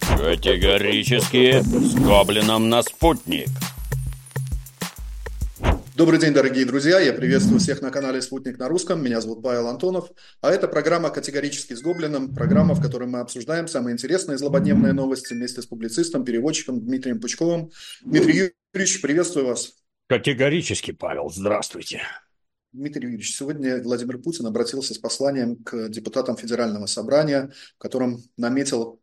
[0.00, 3.48] Категорически с гоблином на спутник.
[5.96, 6.98] Добрый день, дорогие друзья.
[6.98, 9.00] Я приветствую всех на канале «Спутник на русском».
[9.00, 10.10] Меня зовут Павел Антонов.
[10.40, 12.34] А это программа «Категорически с Гоблином».
[12.34, 17.70] Программа, в которой мы обсуждаем самые интересные злободневные новости вместе с публицистом, переводчиком Дмитрием Пучковым.
[18.04, 19.74] Дмитрий Юрьевич, приветствую вас.
[20.08, 21.30] Категорически, Павел.
[21.30, 22.02] Здравствуйте.
[22.74, 29.00] Дмитрий Юрьевич, сегодня Владимир Путин обратился с посланием к депутатам Федерального собрания, в котором наметил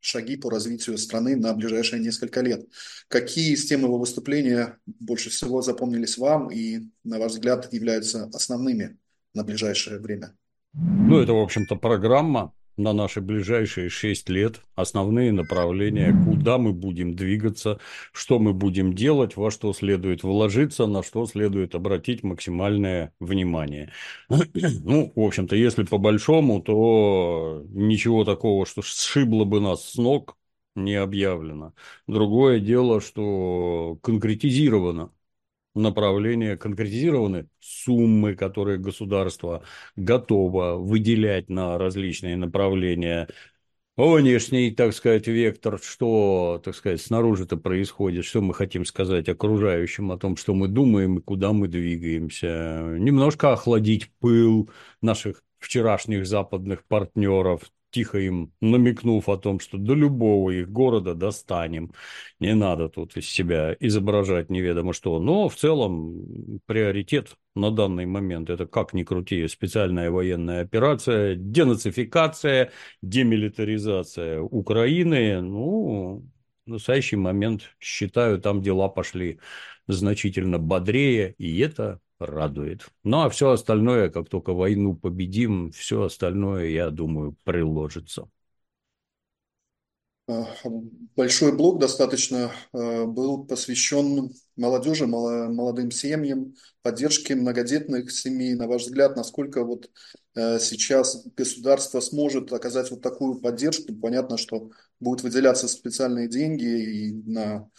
[0.00, 2.66] шаги по развитию страны на ближайшие несколько лет.
[3.06, 8.98] Какие из тем его выступления больше всего запомнились вам и, на ваш взгляд, являются основными
[9.34, 10.36] на ближайшее время?
[10.72, 17.14] Ну, это, в общем-то, программа на наши ближайшие шесть лет, основные направления, куда мы будем
[17.14, 17.80] двигаться,
[18.12, 23.92] что мы будем делать, во что следует вложиться, на что следует обратить максимальное внимание.
[24.86, 30.36] Ну, в общем-то, если по большому, то ничего такого, что сшибло бы нас с ног,
[30.74, 31.74] не объявлено.
[32.06, 35.10] Другое дело, что конкретизировано
[35.76, 39.62] направления конкретизированы суммы, которые государство
[39.96, 43.28] готово выделять на различные направления.
[43.96, 50.18] Внешний, так сказать, вектор, что, так сказать, снаружи-то происходит, что мы хотим сказать окружающим о
[50.18, 52.82] том, что мы думаем и куда мы двигаемся.
[52.98, 54.68] Немножко охладить пыл
[55.00, 61.92] наших вчерашних западных партнеров, тихо им намекнув о том, что до любого их города достанем.
[62.40, 65.18] Не надо тут из себя изображать неведомо что.
[65.18, 72.72] Но в целом приоритет на данный момент это как ни крути специальная военная операция, денацификация,
[73.02, 75.40] демилитаризация Украины.
[75.40, 76.24] Ну,
[76.66, 79.38] в настоящий момент, считаю, там дела пошли
[79.86, 82.88] значительно бодрее, и это радует.
[83.04, 88.28] Ну, а все остальное, как только войну победим, все остальное, я думаю, приложится.
[90.28, 90.44] А,
[91.14, 98.54] большой блок достаточно а, был посвящен молодежи, молодым семьям, поддержке многодетных семей.
[98.54, 99.88] На ваш взгляд, насколько вот
[100.34, 103.94] а, сейчас государство сможет оказать вот такую поддержку?
[103.94, 107.70] Понятно, что будут выделяться специальные деньги и на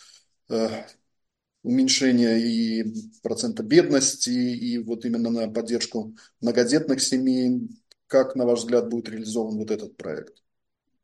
[1.68, 2.86] уменьшение и
[3.22, 7.70] процента бедности, и вот именно на поддержку многодетных семей.
[8.08, 10.42] Как, на ваш взгляд, будет реализован вот этот проект?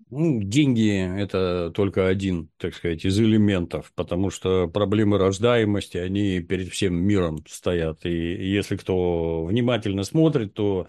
[0.09, 6.69] Ну, деньги– это только один, так сказать, из элементов, потому что проблемы рождаемости, они перед
[6.69, 8.05] всем миром стоят.
[8.05, 10.87] И если кто внимательно смотрит, то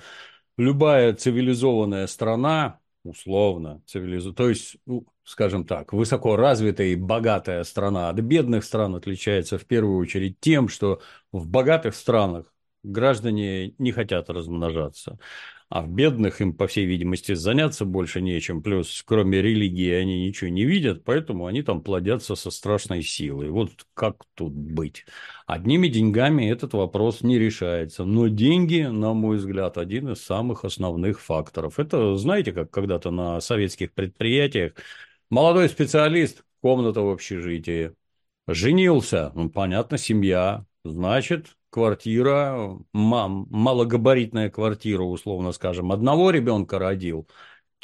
[0.58, 8.08] любая цивилизованная страна, условно цивилизованная, то есть, ну, скажем так, высоко развитая и богатая страна
[8.08, 11.00] от бедных стран отличается в первую очередь тем, что
[11.30, 15.18] в богатых странах граждане не хотят размножаться
[15.74, 20.48] а в бедных им, по всей видимости, заняться больше нечем, плюс кроме религии они ничего
[20.48, 23.50] не видят, поэтому они там плодятся со страшной силой.
[23.50, 25.04] Вот как тут быть?
[25.48, 31.20] Одними деньгами этот вопрос не решается, но деньги, на мой взгляд, один из самых основных
[31.20, 31.80] факторов.
[31.80, 34.74] Это, знаете, как когда-то на советских предприятиях
[35.28, 37.94] молодой специалист, комната в общежитии,
[38.46, 47.26] женился, ну, понятно, семья, значит, квартира, мам, малогабаритная квартира, условно скажем, одного ребенка родил,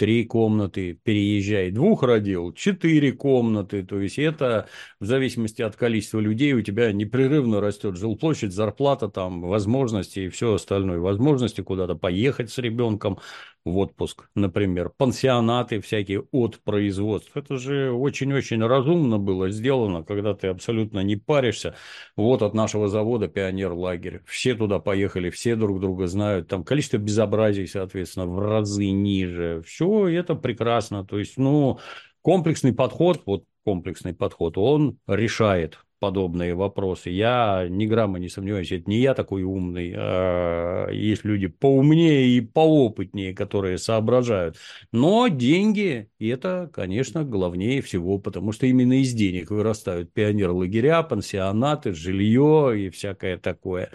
[0.01, 4.67] три комнаты, переезжай, двух родил, четыре комнаты, то есть это
[4.99, 10.55] в зависимости от количества людей у тебя непрерывно растет жилплощадь, зарплата, там, возможности и все
[10.55, 13.19] остальное, возможности куда-то поехать с ребенком,
[13.65, 17.31] в отпуск, например, пансионаты всякие от производств.
[17.35, 21.77] Это же очень-очень разумно было сделано, когда ты абсолютно не паришься.
[22.17, 24.23] Вот от нашего завода пионер-лагерь.
[24.25, 26.49] Все туда поехали, все друг друга знают.
[26.49, 29.63] Там количество безобразий, соответственно, в разы ниже.
[29.67, 31.05] Все это прекрасно.
[31.05, 31.79] То есть, ну,
[32.23, 37.11] комплексный подход, вот комплексный подход, он решает подобные вопросы.
[37.11, 42.41] Я ни грамма не сомневаюсь, это не я такой умный, а есть люди поумнее и
[42.41, 44.57] поопытнее, которые соображают.
[44.93, 52.73] Но деньги– это, конечно, главнее всего, потому что именно из денег вырастают пионер-лагеря, пансионаты, жилье
[52.77, 53.91] и всякое такое.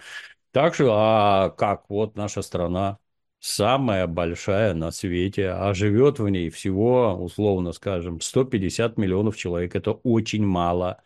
[0.52, 2.98] Так что, а как вот наша страна
[3.46, 9.76] самая большая на свете, а живет в ней всего, условно скажем, 150 миллионов человек.
[9.76, 11.02] Это очень мало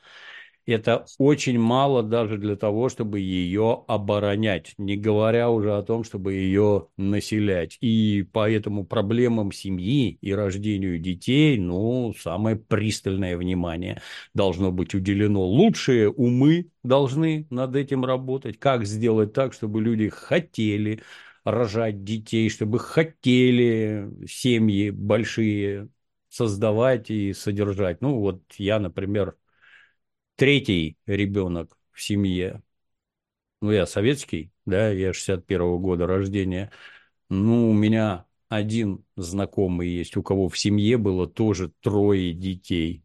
[0.67, 6.35] это очень мало даже для того, чтобы ее оборонять, не говоря уже о том, чтобы
[6.35, 7.77] ее населять.
[7.81, 14.01] И поэтому проблемам семьи и рождению детей, ну, самое пристальное внимание
[14.35, 15.43] должно быть уделено.
[15.43, 18.59] Лучшие умы должны над этим работать.
[18.59, 21.03] Как сделать так, чтобы люди хотели
[21.51, 25.89] рожать детей, чтобы хотели семьи большие
[26.29, 28.01] создавать и содержать.
[28.01, 29.37] Ну, вот я, например,
[30.37, 32.63] третий ребенок в семье.
[33.61, 36.71] Ну, я советский, да, я 61-го года рождения.
[37.31, 43.05] Ну, у меня один знакомый есть, у кого в семье было тоже трое детей.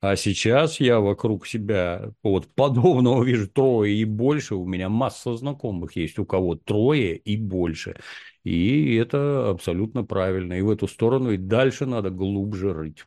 [0.00, 4.54] А сейчас я вокруг себя вот подобного вижу трое и больше.
[4.54, 7.96] У меня масса знакомых есть, у кого трое и больше.
[8.42, 10.54] И это абсолютно правильно.
[10.54, 13.04] И в эту сторону и дальше надо глубже рыть.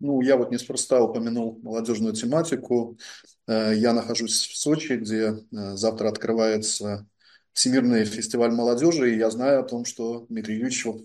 [0.00, 2.98] Ну, я вот неспроста упомянул молодежную тематику.
[3.46, 7.06] Э, я нахожусь в Сочи, где э, завтра открывается
[7.52, 11.02] Всемирный фестиваль молодежи, и я знаю о том, что, Дмитрий Юрьевич, у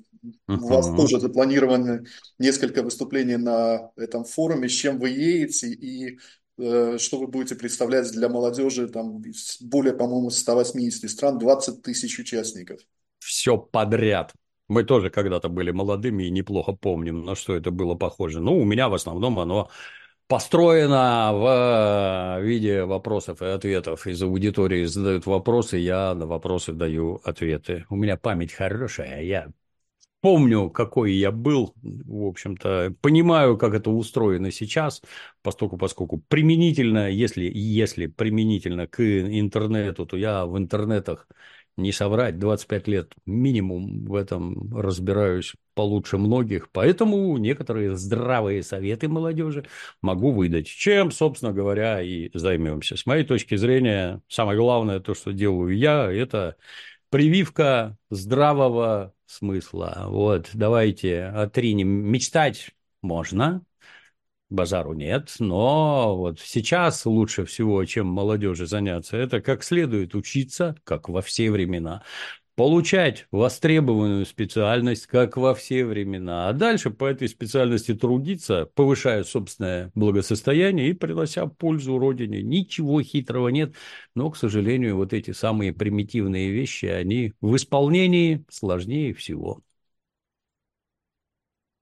[0.48, 2.06] вас тоже запланированы
[2.40, 4.70] несколько выступлений на этом форуме.
[4.70, 6.20] С чем вы едете и
[6.58, 9.22] э, что вы будете представлять для молодежи там
[9.62, 12.80] более, по-моему, 180 стран, 20 тысяч участников?
[13.20, 14.34] Все подряд.
[14.68, 18.42] Мы тоже когда-то были молодыми и неплохо помним, на что это было похоже.
[18.42, 19.70] Ну, у меня в основном оно
[20.28, 24.08] построена в виде вопросов и ответов.
[24.08, 27.86] Из аудитории задают вопросы, я на вопросы даю ответы.
[27.90, 29.48] У меня память хорошая, я
[30.22, 35.02] помню, какой я был, в общем-то, понимаю, как это устроено сейчас,
[35.42, 41.28] поскольку, поскольку применительно, если, если применительно к интернету, то я в интернетах
[41.78, 49.66] не соврать, 25 лет минимум в этом разбираюсь получше многих, поэтому некоторые здравые советы молодежи
[50.02, 52.98] могу выдать, чем, собственно говоря, и займемся.
[52.98, 56.58] С моей точки зрения, самое главное, то, что делаю я, это
[57.10, 60.06] прививка здравого смысла.
[60.08, 61.90] Вот, давайте отринем.
[61.90, 62.72] Мечтать
[63.04, 63.62] можно,
[64.50, 71.10] базару нет, но вот сейчас лучше всего, чем молодежи заняться, это как следует учиться, как
[71.10, 72.04] во все времена,
[72.57, 79.92] получать востребованную специальность, как во все времена, а дальше по этой специальности трудиться, повышая собственное
[79.94, 82.42] благосостояние и принося пользу Родине.
[82.42, 83.75] Ничего хитрого нет,
[84.15, 89.62] но, к сожалению, вот эти самые примитивные вещи, они в исполнении сложнее всего.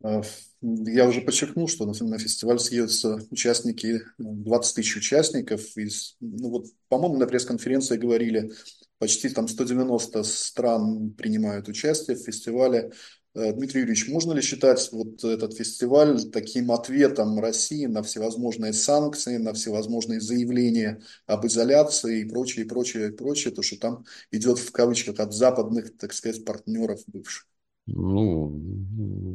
[0.04, 0.22] А,
[0.62, 5.62] я уже подчеркнул, что на фестиваль съедутся участники, 20 тысяч участников.
[5.78, 8.52] Из, ну вот, по-моему, на пресс-конференции говорили,
[9.00, 12.92] почти там 190 стран принимают участие в фестивале.
[13.36, 19.38] Э, Дмитрий Юрьевич, можно ли считать вот этот фестиваль таким ответом России на всевозможные санкции,
[19.38, 24.58] на всевозможные заявления об изоляции и прочее, и прочее, и прочее, то, что там идет
[24.60, 27.48] в кавычках от западных, так сказать, партнеров бывших?
[27.88, 28.58] Ну,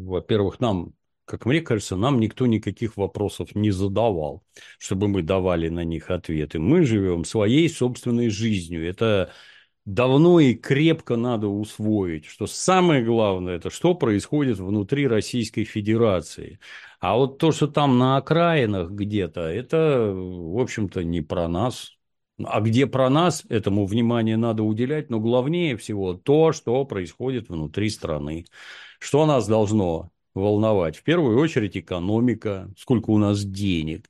[0.06, 4.42] во-первых, нам, как мне кажется, нам никто никаких вопросов не задавал,
[4.78, 6.58] чтобы мы давали на них ответы.
[6.58, 8.88] Мы живем своей собственной жизнью.
[8.88, 9.30] Это
[9.84, 16.60] давно и крепко надо усвоить, что самое главное, это что происходит внутри Российской Федерации.
[17.00, 21.96] А вот то, что там на окраинах где-то, это, в общем-то, не про нас,
[22.44, 27.90] а где про нас, этому внимание надо уделять, но главнее всего то, что происходит внутри
[27.90, 28.46] страны.
[28.98, 30.96] Что нас должно волновать?
[30.96, 34.08] В первую очередь экономика, сколько у нас денег,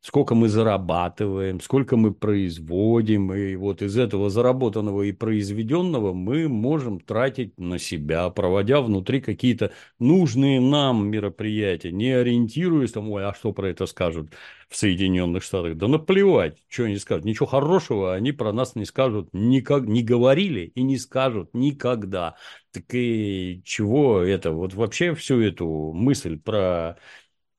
[0.00, 7.00] сколько мы зарабатываем, сколько мы производим, и вот из этого заработанного и произведенного мы можем
[7.00, 13.52] тратить на себя, проводя внутри какие-то нужные нам мероприятия, не ориентируясь там, ой, а что
[13.52, 14.32] про это скажут
[14.68, 15.76] в Соединенных Штатах?
[15.76, 20.72] Да наплевать, что они скажут, ничего хорошего они про нас не скажут, никак, не говорили
[20.74, 22.36] и не скажут никогда.
[22.72, 26.98] Так и чего это, вот вообще всю эту мысль про,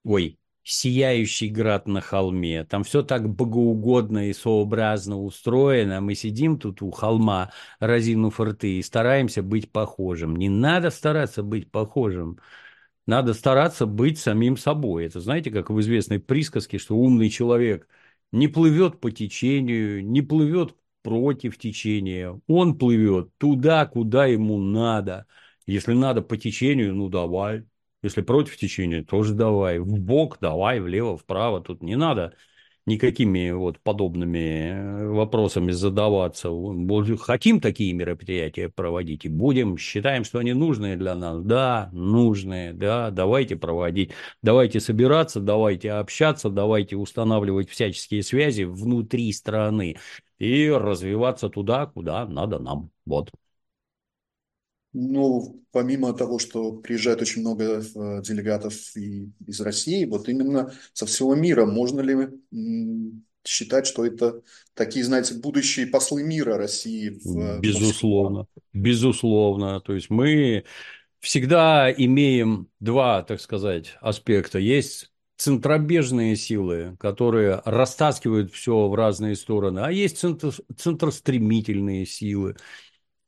[0.04, 0.39] ой,
[0.72, 2.64] сияющий град на холме.
[2.66, 6.02] Там все так богоугодно и сообразно устроено.
[6.02, 10.36] Мы сидим тут у холма, разинув рты, и стараемся быть похожим.
[10.36, 12.40] Не надо стараться быть похожим.
[13.06, 15.06] Надо стараться быть самим собой.
[15.06, 17.88] Это знаете, как в известной присказке, что умный человек
[18.32, 22.40] не плывет по течению, не плывет против течения.
[22.48, 25.26] Он плывет туда, куда ему надо.
[25.66, 27.66] Если надо по течению, ну давай,
[28.02, 29.80] если против течения, тоже давай.
[29.80, 31.62] В бок давай, влево, вправо.
[31.62, 32.34] Тут не надо
[32.86, 36.50] никакими вот подобными э, вопросами задаваться.
[37.20, 39.78] Хотим такие мероприятия проводить и будем.
[39.78, 41.42] Считаем, что они нужные для нас.
[41.44, 42.74] Да, нужные.
[42.74, 44.12] Да, давайте проводить.
[44.42, 49.98] Давайте собираться, давайте общаться, давайте устанавливать всяческие связи внутри страны
[50.40, 52.92] и развиваться туда, куда надо нам.
[53.06, 53.30] Вот.
[54.92, 61.06] Ну, помимо того, что приезжает очень много э, делегатов и из России, вот именно со
[61.06, 62.28] всего мира, можно ли
[63.46, 64.42] считать, что это
[64.74, 67.20] такие, знаете, будущие послы мира России?
[67.24, 69.80] В, безусловно, безусловно.
[69.82, 70.66] То есть мы
[71.20, 74.60] всегда имеем два, так сказать, аспекта.
[74.60, 82.56] Есть центробежные силы, которые растаскивают все в разные стороны, а есть центр, центростремительные силы.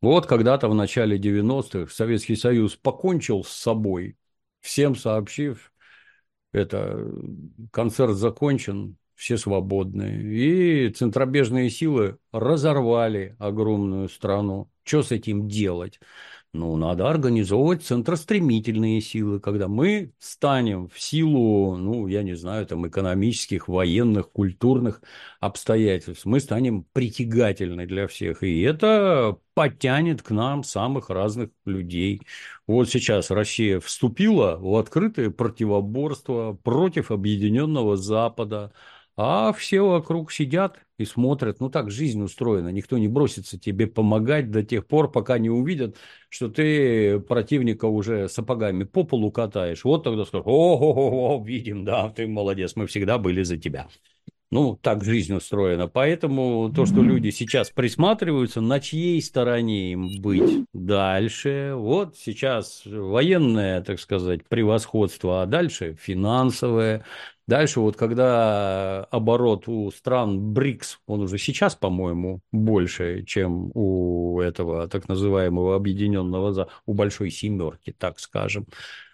[0.01, 4.17] Вот когда-то в начале 90-х Советский Союз покончил с собой,
[4.59, 5.71] всем сообщив,
[6.51, 7.07] это
[7.71, 10.19] концерт закончен, все свободны.
[10.23, 14.71] И центробежные силы разорвали огромную страну.
[14.83, 15.99] Что с этим делать?
[16.53, 22.85] Ну, надо организовывать центростремительные силы, когда мы станем в силу, ну, я не знаю, там,
[22.85, 25.01] экономических, военных, культурных
[25.39, 28.43] обстоятельств, мы станем притягательны для всех.
[28.43, 32.21] И это подтянет к нам самых разных людей.
[32.67, 38.73] Вот сейчас Россия вступила в открытое противоборство против объединенного Запада,
[39.23, 41.59] а все вокруг сидят и смотрят.
[41.59, 42.69] Ну, так жизнь устроена.
[42.69, 45.95] Никто не бросится тебе помогать до тех пор, пока не увидят,
[46.29, 49.83] что ты противника уже сапогами по полу катаешь.
[49.83, 53.89] Вот тогда скажут, о-о-о, видим, да, ты молодец, мы всегда были за тебя.
[54.49, 55.87] Ну, так жизнь устроена.
[55.87, 61.73] Поэтому то, что люди сейчас присматриваются, на чьей стороне им быть дальше.
[61.75, 67.05] Вот сейчас военное, так сказать, превосходство, а дальше финансовое.
[67.47, 74.87] Дальше вот когда оборот у стран БРИКС, он уже сейчас, по-моему, больше, чем у этого
[74.87, 78.67] так называемого объединенного, у большой семерки, так скажем.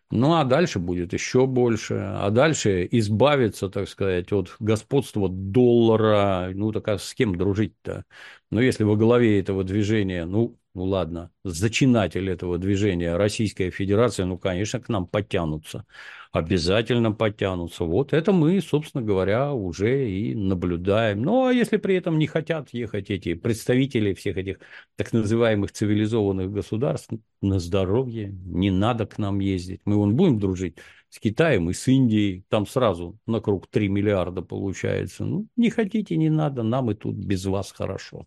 [0.10, 1.96] Ну, а дальше будет еще больше.
[1.96, 6.50] А дальше избавиться, так сказать, от господства доллара.
[6.53, 8.05] Ну, так а с кем дружить-то?
[8.50, 14.38] Ну, если во главе этого движения, ну, ну ладно, зачинатель этого движения Российская Федерация, ну,
[14.38, 15.86] конечно, к нам подтянутся
[16.31, 17.84] обязательно подтянутся.
[17.84, 21.22] Вот это мы, собственно говоря, уже и наблюдаем.
[21.22, 24.60] Ну, а если при этом не хотят ехать эти представители всех этих
[24.96, 27.10] так называемых цивилизованных государств,
[27.41, 29.81] на здоровье, не надо к нам ездить.
[29.86, 30.77] Мы вон будем дружить
[31.10, 35.24] с Китаем и с Индией, там сразу на круг 3 миллиарда получается.
[35.24, 38.25] Ну, не хотите, не надо, нам и тут без вас хорошо.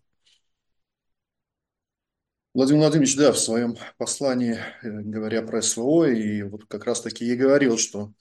[2.53, 7.35] Владимир Владимирович, да, в своем послании, э, говоря про СВО, и вот как раз-таки и
[7.35, 8.11] говорил, что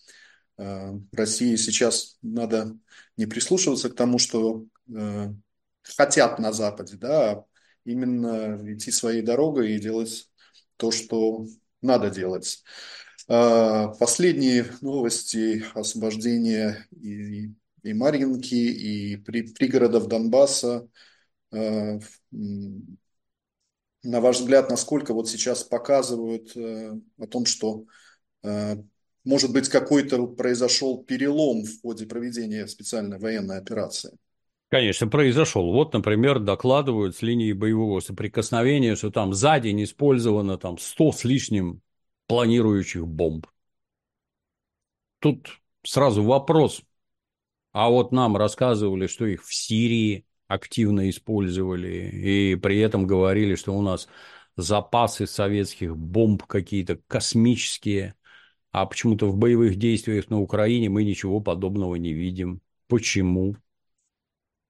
[0.56, 2.76] э, России сейчас надо
[3.16, 5.34] не прислушиваться к тому, что э,
[5.82, 7.44] хотят на Западе, да, а
[7.84, 10.30] именно идти своей дорогой и делать
[10.76, 11.46] то, что
[11.82, 12.62] надо делать.
[13.26, 17.50] Э, последние новости освобождения и,
[17.82, 20.88] и Марьинки, и при, пригородов Донбасса
[21.50, 21.98] э,
[24.02, 27.84] на ваш взгляд, насколько вот сейчас показывают э, о том, что
[28.42, 28.76] э,
[29.24, 34.16] может быть какой-то произошел перелом в ходе проведения специальной военной операции?
[34.70, 35.72] Конечно, произошел.
[35.72, 41.24] Вот, например, докладывают с линии боевого соприкосновения, что там за день использовано там 100 с
[41.24, 41.82] лишним
[42.28, 43.48] планирующих бомб.
[45.18, 46.82] Тут сразу вопрос.
[47.72, 53.72] А вот нам рассказывали, что их в Сирии активно использовали, и при этом говорили, что
[53.72, 54.08] у нас
[54.56, 58.16] запасы советских бомб какие-то космические,
[58.72, 62.60] а почему-то в боевых действиях на Украине мы ничего подобного не видим.
[62.88, 63.56] Почему?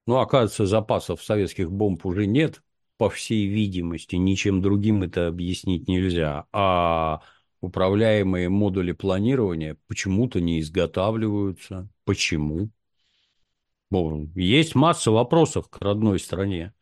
[0.05, 2.61] Ну, оказывается, запасов советских бомб уже нет,
[2.97, 6.45] по всей видимости, ничем другим это объяснить нельзя.
[6.51, 7.21] А
[7.59, 11.89] управляемые модули планирования почему-то не изготавливаются.
[12.05, 12.69] Почему?
[14.35, 16.73] Есть масса вопросов к родной стране.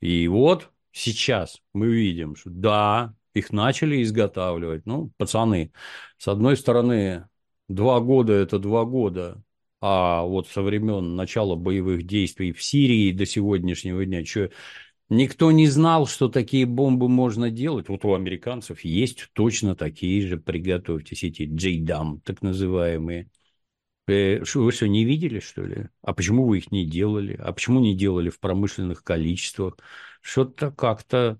[0.00, 4.86] И вот сейчас мы видим, что да, их начали изготавливать.
[4.86, 5.72] Ну, пацаны,
[6.18, 7.28] с одной стороны,
[7.68, 9.42] два года– это два года,
[9.80, 14.50] а вот со времен начала боевых действий в Сирии до сегодняшнего дня, что
[15.08, 17.88] никто не знал, что такие бомбы можно делать.
[17.88, 23.30] Вот у американцев есть точно такие же, приготовьтесь, эти джейдам, так называемые.
[24.10, 25.88] Э, вы что, не видели, что ли?
[26.02, 27.34] А почему вы их не делали?
[27.38, 29.76] А почему не делали в промышленных количествах?
[30.20, 31.38] Что-то как-то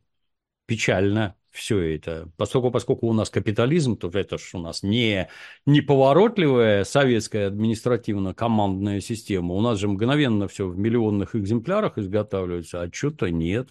[0.67, 2.31] печально все это.
[2.37, 5.29] Поскольку, поскольку у нас капитализм, то это же у нас не
[5.67, 9.55] неповоротливая советская административно-командная система.
[9.55, 13.71] У нас же мгновенно все в миллионных экземплярах изготавливается, а что-то нет.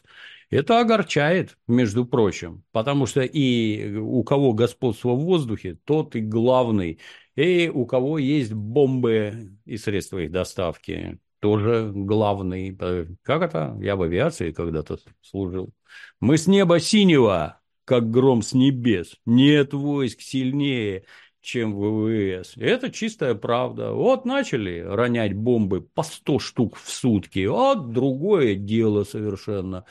[0.50, 7.00] Это огорчает, между прочим, потому что и у кого господство в воздухе, тот и главный
[7.36, 12.78] и у кого есть бомбы и средства их доставки, тоже главный.
[13.24, 13.78] Как это?
[13.80, 15.72] Я в авиации когда-то служил.
[16.20, 19.16] Мы с неба синего, как гром с небес.
[19.26, 21.06] Нет войск сильнее,
[21.40, 22.58] чем ВВС.
[22.58, 23.94] Это чистая правда.
[23.94, 27.46] Вот начали ронять бомбы по 100 штук в сутки.
[27.46, 29.86] Вот другое дело совершенно.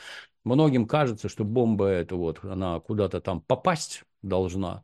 [0.49, 4.83] Многим кажется, что бомба это вот, она куда-то там попасть должна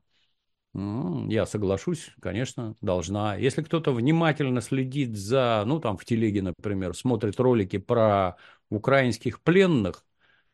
[0.75, 3.35] Я соглашусь, конечно, должна.
[3.35, 8.35] Если кто-то внимательно следит за, ну, там, в телеге, например, смотрит ролики про
[8.69, 10.05] украинских пленных,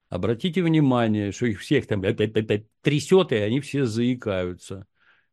[0.07, 2.01] обратите внимание, что их всех там
[2.81, 4.87] трясет, и они все заикаются.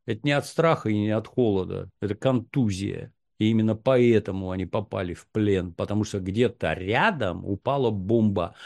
[0.06, 3.12] Это не от страха и не от холода, это контузия.
[3.38, 8.56] И именно поэтому они попали в плен, потому что где-то рядом упала бомба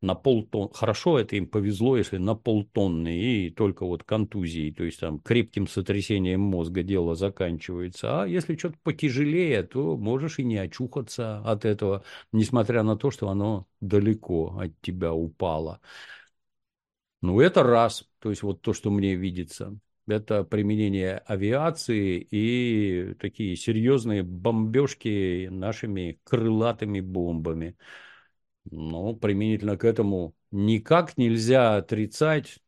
[0.00, 0.70] на полтонны.
[0.74, 5.66] Хорошо, это им повезло, если на полтонны и только вот контузией, то есть там крепким
[5.66, 8.22] сотрясением мозга дело заканчивается.
[8.22, 12.02] А если что-то потяжелее, то можешь и не очухаться от этого,
[12.32, 15.80] несмотря на то, что оно далеко от тебя упало.
[17.22, 18.08] Ну, это раз.
[18.18, 19.78] То есть вот то, что мне видится.
[20.06, 27.76] Это применение авиации и такие серьезные бомбежки нашими крылатыми бомбами.
[28.64, 32.58] Но применительно к этому никак нельзя отрицать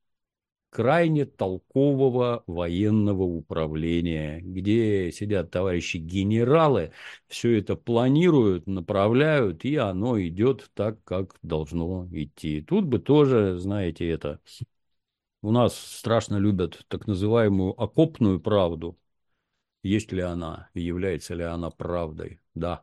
[0.70, 6.92] крайне толкового военного управления, где сидят товарищи генералы,
[7.28, 12.62] все это планируют, направляют, и оно идет так, как должно идти.
[12.62, 14.40] Тут бы тоже, знаете, это
[15.42, 18.98] у нас страшно любят так называемую окопную правду.
[19.82, 22.40] Есть ли она, является ли она правдой?
[22.54, 22.82] Да.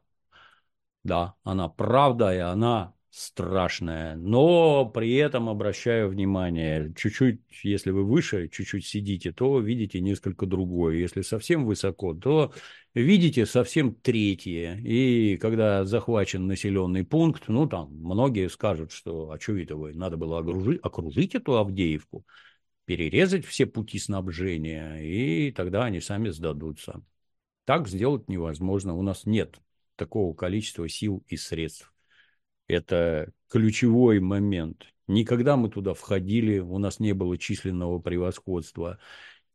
[1.03, 4.15] Да, она правда, и она страшная.
[4.15, 10.97] Но при этом обращаю внимание, чуть-чуть, если вы выше, чуть-чуть сидите, то видите несколько другое.
[10.97, 12.53] Если совсем высоко, то
[12.93, 14.75] видите совсем третье.
[14.83, 20.39] И когда захвачен населенный пункт, ну там многие скажут, что а что вы, надо было
[20.39, 22.25] окружить, окружить эту Авдеевку
[22.89, 27.03] перерезать все пути снабжения, и тогда они сами сдадутся.
[27.65, 28.95] Так сделать невозможно.
[28.95, 29.61] У нас нет
[29.95, 31.93] такого количества сил и средств.
[32.69, 34.85] Это ключевой момент.
[35.07, 38.99] Никогда мы туда входили, у нас не было численного превосходства.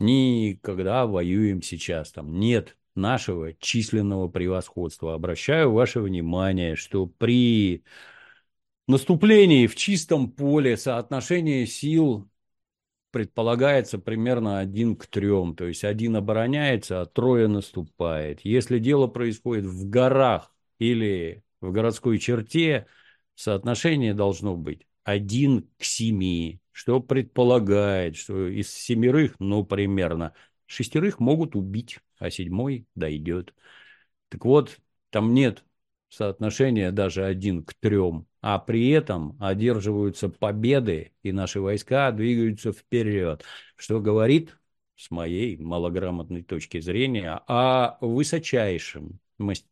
[0.00, 2.10] Никогда воюем сейчас.
[2.10, 5.14] Там нет нашего численного превосходства.
[5.14, 7.84] Обращаю ваше внимание, что при
[8.88, 12.28] наступлении в чистом поле соотношение сил
[13.12, 15.54] предполагается примерно один к трем.
[15.54, 18.40] То есть один обороняется, а трое наступает.
[18.40, 22.88] Если дело происходит в горах или в городской черте,
[23.34, 30.34] соотношение должно быть один к семи, что предполагает, что из семерых, ну, примерно,
[30.66, 33.54] шестерых могут убить, а седьмой дойдет.
[34.28, 34.78] Так вот,
[35.10, 35.64] там нет
[36.08, 43.42] соотношения даже один к трем а при этом одерживаются победы, и наши войска двигаются вперед,
[43.74, 44.58] что говорит,
[44.96, 49.18] с моей малограмотной точки зрения, о высочайшем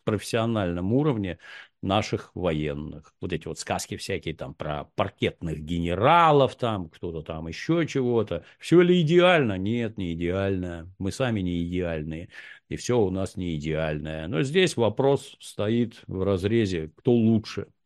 [0.04, 1.38] профессиональном уровне
[1.82, 3.14] наших военных.
[3.20, 8.44] Вот эти вот сказки всякие там про паркетных генералов, там кто-то там еще чего-то.
[8.58, 9.58] Все ли идеально?
[9.58, 10.92] Нет, не идеально.
[10.98, 12.28] Мы сами не идеальные.
[12.68, 14.28] И все у нас не идеальное.
[14.28, 17.66] Но здесь вопрос стоит в разрезе, кто лучше–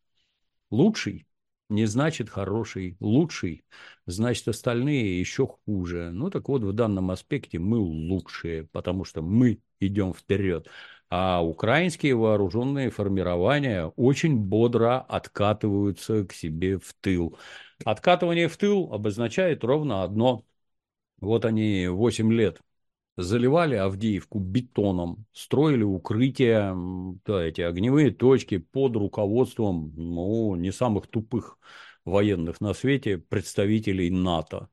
[0.70, 1.26] Лучший
[1.68, 3.64] не значит хороший, лучший
[4.06, 6.10] значит остальные еще хуже.
[6.12, 10.68] Ну так вот, в данном аспекте мы лучшие, потому что мы идем вперед.
[11.08, 17.38] А украинские вооруженные формирования очень бодро откатываются к себе в тыл.
[17.84, 20.44] Откатывание в тыл обозначает ровно одно.
[21.20, 22.60] Вот они 8 лет
[23.16, 26.74] заливали Авдеевку бетоном, строили укрытия,
[27.24, 31.58] да, эти огневые точки под руководством ну, не самых тупых
[32.04, 34.68] военных на свете представителей НАТО.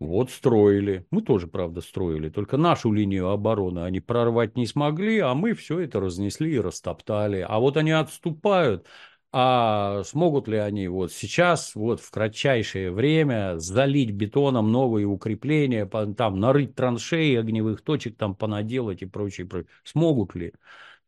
[0.00, 1.06] Вот строили.
[1.10, 2.30] Мы тоже, правда, строили.
[2.30, 7.44] Только нашу линию обороны они прорвать не смогли, а мы все это разнесли и растоптали.
[7.46, 8.86] А вот они отступают,
[9.30, 16.40] а смогут ли они вот сейчас, вот в кратчайшее время залить бетоном новые укрепления, там
[16.40, 19.68] нарыть траншеи огневых точек, там понаделать и прочее, прочее.
[19.84, 20.54] Смогут ли?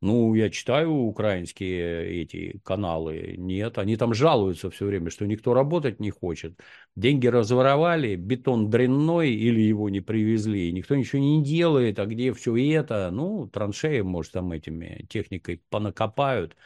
[0.03, 3.37] Ну, я читаю украинские эти каналы.
[3.39, 6.59] Нет, они там жалуются все время, что никто работать не хочет.
[6.97, 12.57] Деньги разворовали, бетон дрянной или его не привезли, никто ничего не делает, а где все
[12.75, 13.11] это?
[13.13, 16.57] Ну, траншеи, может, там этими техникой понакопают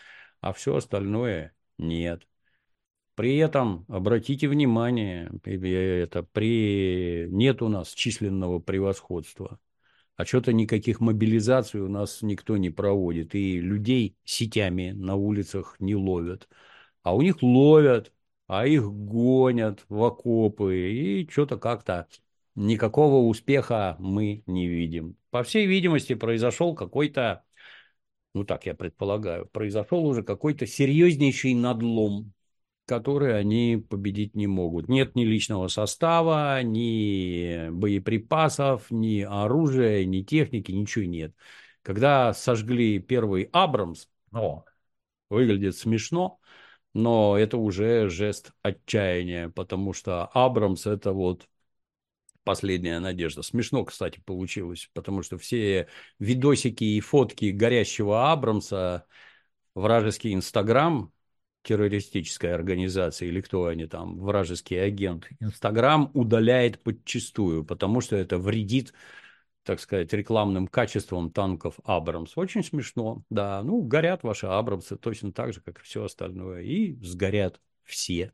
[0.40, 2.26] а все остальное нет.
[3.14, 9.58] При этом обратите внимание, это при нет у нас численного превосходства,
[10.16, 15.94] а что-то никаких мобилизаций у нас никто не проводит, и людей сетями на улицах не
[15.94, 16.48] ловят,
[17.02, 18.12] а у них ловят,
[18.46, 22.08] а их гонят в окопы, и что-то как-то
[22.54, 25.16] никакого успеха мы не видим.
[25.30, 27.44] По всей видимости, произошел какой-то
[28.36, 32.34] ну так я предполагаю, произошел уже какой-то серьезнейший надлом.
[32.86, 34.88] Которые они победить не могут.
[34.88, 41.34] Нет ни личного состава, ни боеприпасов, ни оружия, ни техники, ничего нет.
[41.82, 44.64] Когда сожгли первый Абрамс, о,
[45.30, 46.40] выглядит смешно,
[46.94, 51.48] но это уже жест отчаяния, потому что Абрамс это вот
[52.44, 53.42] последняя надежда.
[53.42, 55.88] Смешно, кстати, получилось, потому что все
[56.20, 59.06] видосики и фотки горящего Абрамса,
[59.74, 61.12] вражеский Инстаграм,
[61.66, 68.94] террористическая организация или кто они там, вражеский агент, Инстаграм удаляет подчистую, потому что это вредит,
[69.64, 72.36] так сказать, рекламным качеством танков Абрамс.
[72.36, 73.64] Очень смешно, да.
[73.64, 76.62] Ну, горят ваши Абрамсы точно так же, как и все остальное.
[76.62, 78.32] И сгорят все.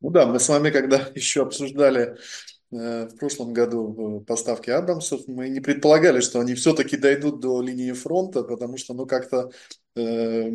[0.00, 2.16] Ну да, мы с вами, когда еще обсуждали
[2.72, 7.60] э, в прошлом году э, поставки Абрамсов, мы не предполагали, что они все-таки дойдут до
[7.60, 9.50] линии фронта, потому что, ну, как-то
[9.96, 10.50] э,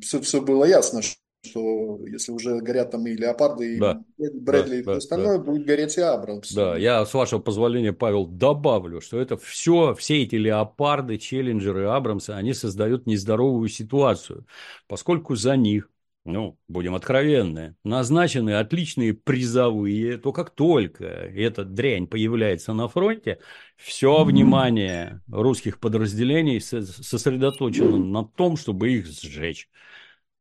[0.00, 4.76] все, все было ясно, что если уже горят там и леопарды, и да, Брэдли, да,
[4.76, 5.44] и все да, остальное, да.
[5.44, 6.52] будет гореть и Абрамс.
[6.52, 12.30] Да, я, с вашего позволения, Павел, добавлю, что это все, все эти леопарды, челленджеры, Абрамсы,
[12.30, 14.46] они создают нездоровую ситуацию,
[14.88, 15.88] поскольку за них
[16.26, 23.38] ну, будем откровенны, назначены отличные призовые, то как только эта дрянь появляется на фронте,
[23.76, 29.68] все внимание русских подразделений сосредоточено на том, чтобы их сжечь.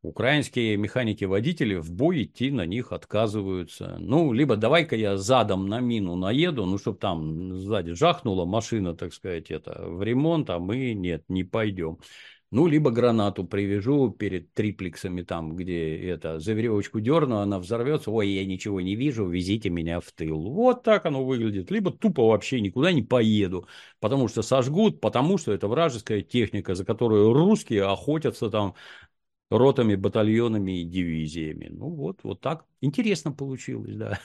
[0.06, 3.96] Украинские механики-водители в бой идти на них отказываются.
[3.98, 9.14] Ну, либо давай-ка я задом на мину наеду, ну, чтобы там сзади жахнула машина, так
[9.14, 11.98] сказать, это в ремонт, а мы нет, не пойдем.
[12.52, 18.30] Ну, либо гранату привяжу перед триплексами там, где это, за веревочку дерну, она взорвется, ой,
[18.30, 20.40] я ничего не вижу, везите меня в тыл.
[20.52, 21.70] Вот так оно выглядит.
[21.72, 23.68] Либо тупо вообще никуда не поеду,
[24.00, 28.76] потому что сожгут, потому что это вражеская техника, за которую русские охотятся там
[29.52, 31.68] ротами, батальонами и дивизиями.
[31.72, 32.66] Ну, вот, вот так.
[32.82, 34.20] Интересно получилось, да.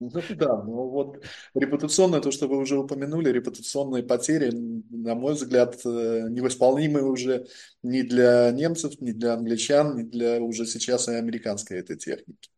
[0.00, 5.76] Ну да, ну вот репутационное, то, что вы уже упомянули, репутационные потери, на мой взгляд,
[5.84, 7.46] э, невосполнимы уже
[7.82, 12.50] ни для немцев, ни для англичан, ни для уже сейчас и американской этой техники.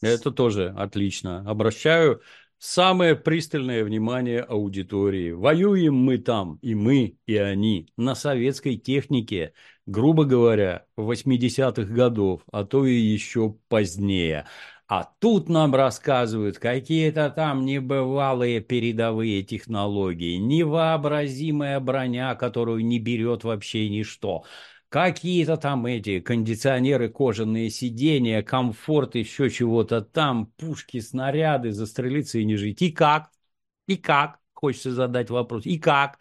[0.00, 1.48] Это тоже отлично.
[1.48, 2.22] Обращаю
[2.58, 5.32] самое пристальное внимание аудитории.
[5.32, 9.52] Воюем мы там, и мы, и они, на советской технике,
[9.86, 14.46] грубо говоря, 80-х годов, а то и еще позднее.
[14.94, 23.88] А тут нам рассказывают какие-то там небывалые передовые технологии, невообразимая броня, которую не берет вообще
[23.88, 24.44] ничто.
[24.90, 32.56] Какие-то там эти кондиционеры, кожаные сиденья, комфорт, еще чего-то там, пушки, снаряды, застрелиться и не
[32.56, 32.82] жить.
[32.82, 33.30] И как?
[33.86, 34.40] И как?
[34.52, 35.64] Хочется задать вопрос.
[35.64, 36.18] И как?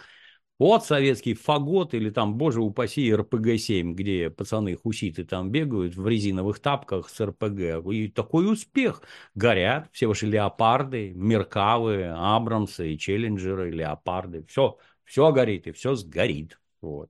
[0.62, 6.60] Вот советский фагот или там, боже упаси, РПГ-7, где пацаны хуситы там бегают в резиновых
[6.60, 7.84] тапках с РПГ.
[7.92, 9.02] И такой успех.
[9.34, 14.46] Горят все ваши леопарды, меркавы, абрамсы, челленджеры, леопарды.
[14.48, 16.60] Все, все горит и все сгорит.
[16.80, 17.10] Вот.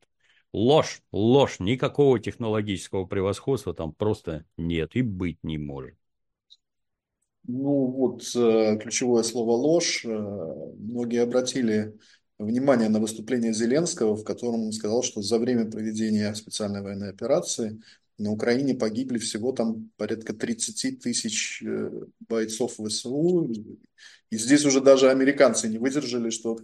[0.54, 1.60] Ложь, ложь.
[1.60, 5.98] Никакого технологического превосходства там просто нет и быть не может.
[7.48, 10.06] Ну вот э, ключевое слово ложь.
[10.06, 11.98] Э, многие обратили
[12.46, 17.82] внимание на выступление Зеленского, в котором он сказал, что за время проведения специальной военной операции
[18.18, 21.92] на Украине погибли всего там порядка 30 тысяч э,
[22.28, 23.52] бойцов ВСУ.
[24.30, 26.58] И здесь уже даже американцы не выдержали, что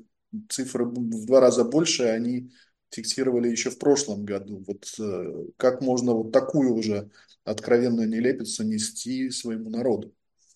[0.49, 2.51] цифры в два раза больше, они
[2.91, 4.63] фиксировали еще в прошлом году.
[4.67, 7.09] Вот э, как можно вот такую уже
[7.43, 10.13] откровенную нелепицу нести своему народу?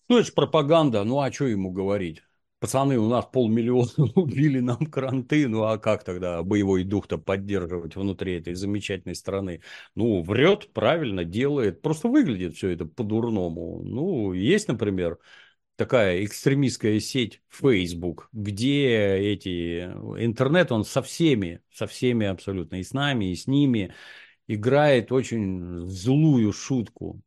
[0.08, 2.22] Ну, это же пропаганда, ну а что ему говорить?
[2.62, 8.36] Пацаны, у нас полмиллиона убили нам кранты, ну а как тогда боевой дух-то поддерживать внутри
[8.38, 9.62] этой замечательной страны?
[9.96, 13.82] Ну, врет, правильно делает, просто выглядит все это по-дурному.
[13.84, 15.18] Ну, есть, например,
[15.76, 19.86] такая экстремистская сеть Facebook, где эти
[20.24, 23.92] интернет, он со всеми, со всеми абсолютно, и с нами, и с ними,
[24.48, 27.22] играет очень злую шутку.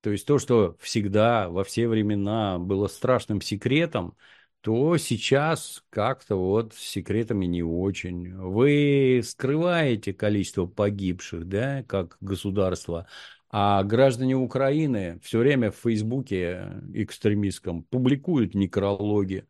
[0.00, 4.16] То есть то, что всегда, во все времена было страшным секретом,
[4.62, 8.34] то сейчас как-то вот с секретами не очень.
[8.36, 13.08] Вы скрываете количество погибших, да, как государство,
[13.50, 19.46] а граждане Украины все время в Фейсбуке экстремистском публикуют некрологи.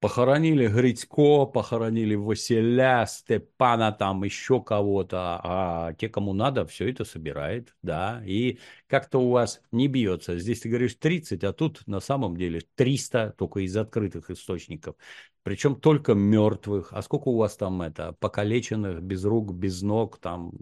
[0.00, 7.74] Похоронили Грицко, похоронили Василя, Степана, там еще кого-то, а те, кому надо, все это собирает,
[7.82, 10.38] да, и как-то у вас не бьется.
[10.38, 14.94] Здесь ты говоришь 30, а тут на самом деле 300 только из открытых источников,
[15.42, 16.92] причем только мертвых.
[16.92, 20.52] А сколько у вас там это, покалеченных, без рук, без ног, там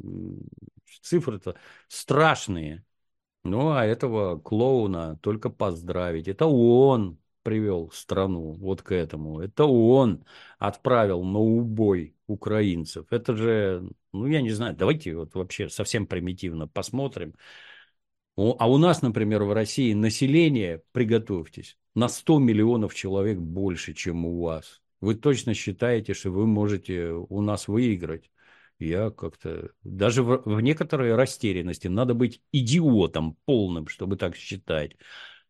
[1.02, 1.56] цифры-то
[1.88, 2.84] страшные.
[3.44, 6.26] Ну, а этого клоуна только поздравить.
[6.26, 9.38] Это он привел страну вот к этому.
[9.40, 10.24] Это он
[10.58, 13.06] отправил на убой украинцев.
[13.10, 17.34] Это же, ну, я не знаю, давайте вот вообще совсем примитивно посмотрим.
[18.36, 24.42] А у нас, например, в России население, приготовьтесь, на 100 миллионов человек больше, чем у
[24.42, 24.82] вас.
[25.00, 28.28] Вы точно считаете, что вы можете у нас выиграть?
[28.80, 29.70] Я как-то...
[29.84, 34.96] Даже в, в некоторой растерянности надо быть идиотом полным, чтобы так считать.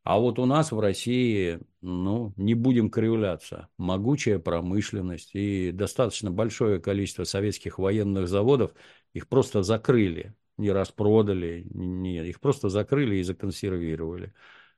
[0.06, 6.80] А вот у нас в России, ну, не будем кривляться, могучая промышленность и достаточно большое
[6.80, 8.72] количество советских военных заводов,
[9.14, 14.32] их просто закрыли, не распродали, не, их просто закрыли и законсервировали.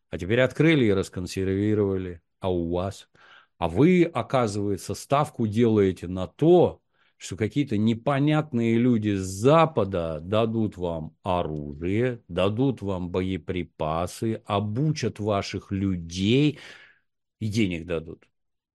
[0.09, 2.23] А теперь открыли и расконсервировали.
[2.41, 3.11] А у вас?
[3.59, 6.81] А вы, оказывается, ставку делаете на то,
[7.19, 16.61] что какие-то непонятные люди с Запада дадут вам оружие, дадут вам боеприпасы, обучат ваших людей
[17.41, 18.29] и денег дадут.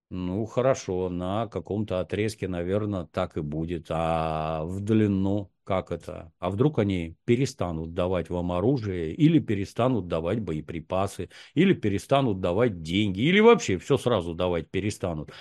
[0.10, 3.88] Ну, хорошо, на каком-то отрезке, наверное, так и будет.
[3.90, 6.32] А в длину как это?
[6.40, 13.22] А вдруг они перестанут давать вам оружие, или перестанут давать боеприпасы, или перестанут давать деньги,
[13.22, 15.32] или вообще все сразу давать перестанут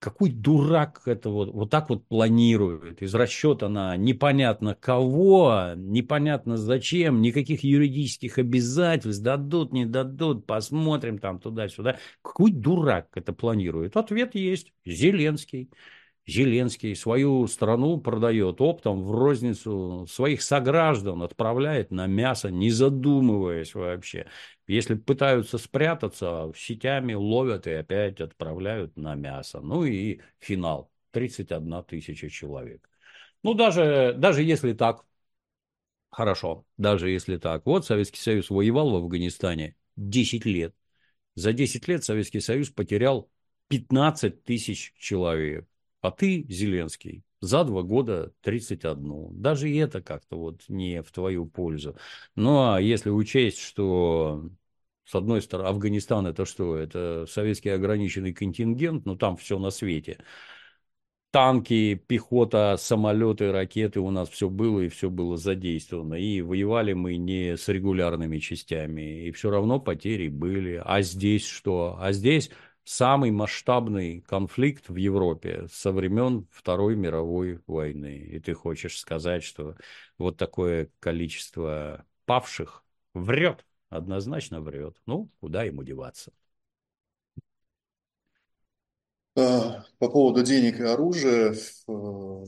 [0.00, 7.20] какой дурак это вот, вот так вот планирует из расчета на непонятно кого, непонятно зачем,
[7.20, 11.98] никаких юридических обязательств, дадут, не дадут, посмотрим там туда-сюда.
[12.22, 13.96] Какой дурак это планирует?
[13.96, 14.72] Ответ есть.
[14.86, 15.70] Зеленский.
[16.26, 24.26] Зеленский свою страну продает оптом в розницу, своих сограждан отправляет на мясо, не задумываясь вообще.
[24.70, 29.60] Если пытаются спрятаться, сетями ловят и опять отправляют на мясо.
[29.60, 30.92] Ну и финал.
[31.10, 32.88] 31 тысяча человек.
[33.42, 35.04] Ну, даже, даже если так,
[36.08, 37.66] хорошо, даже если так.
[37.66, 40.72] Вот Советский Союз воевал в Афганистане 10 лет.
[41.34, 43.28] За 10 лет Советский Союз потерял
[43.66, 45.66] 15 тысяч человек.
[46.00, 49.42] А ты, Зеленский, за два года 31.
[49.42, 51.96] Даже это как-то вот не в твою пользу.
[52.36, 54.48] Ну, а если учесть, что
[55.10, 56.76] с одной стороны, Афганистан это что?
[56.76, 60.18] Это советский ограниченный контингент, но там все на свете.
[61.32, 66.14] Танки, пехота, самолеты, ракеты у нас все было и все было задействовано.
[66.14, 69.26] И воевали мы не с регулярными частями.
[69.26, 70.80] И все равно потери были.
[70.84, 71.96] А здесь что?
[72.00, 72.50] А здесь
[72.84, 78.16] самый масштабный конфликт в Европе со времен Второй мировой войны.
[78.16, 79.74] И ты хочешь сказать, что
[80.18, 84.96] вот такое количество павших врет однозначно врет.
[85.06, 86.32] Ну, куда ему деваться?
[89.36, 91.54] А, по поводу денег и оружия, э,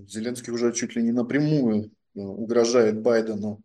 [0.09, 3.63] Зеленский уже чуть ли не напрямую э, угрожает Байдену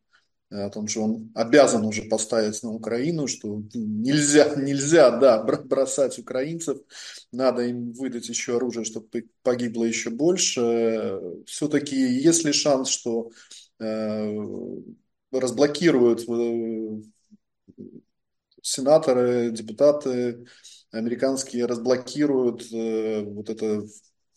[0.51, 6.19] э, о том, что он обязан уже поставить на Украину, что нельзя, нельзя, да, бросать
[6.19, 6.77] украинцев,
[7.31, 11.19] надо им выдать еще оружие, чтобы погибло еще больше.
[11.47, 13.31] Все-таки есть ли шанс, что
[15.31, 16.27] разблокируют
[18.67, 20.45] сенаторы, депутаты
[20.91, 23.84] американские разблокируют э, вот это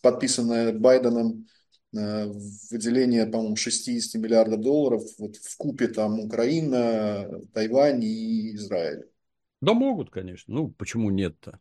[0.03, 1.47] подписанное Байденом
[1.97, 2.27] э,
[2.71, 9.05] выделение, по-моему, 60 миллиардов долларов вот в купе там Украина, Тайвань и Израиль.
[9.61, 10.55] Да могут, конечно.
[10.55, 11.59] Ну, почему нет-то?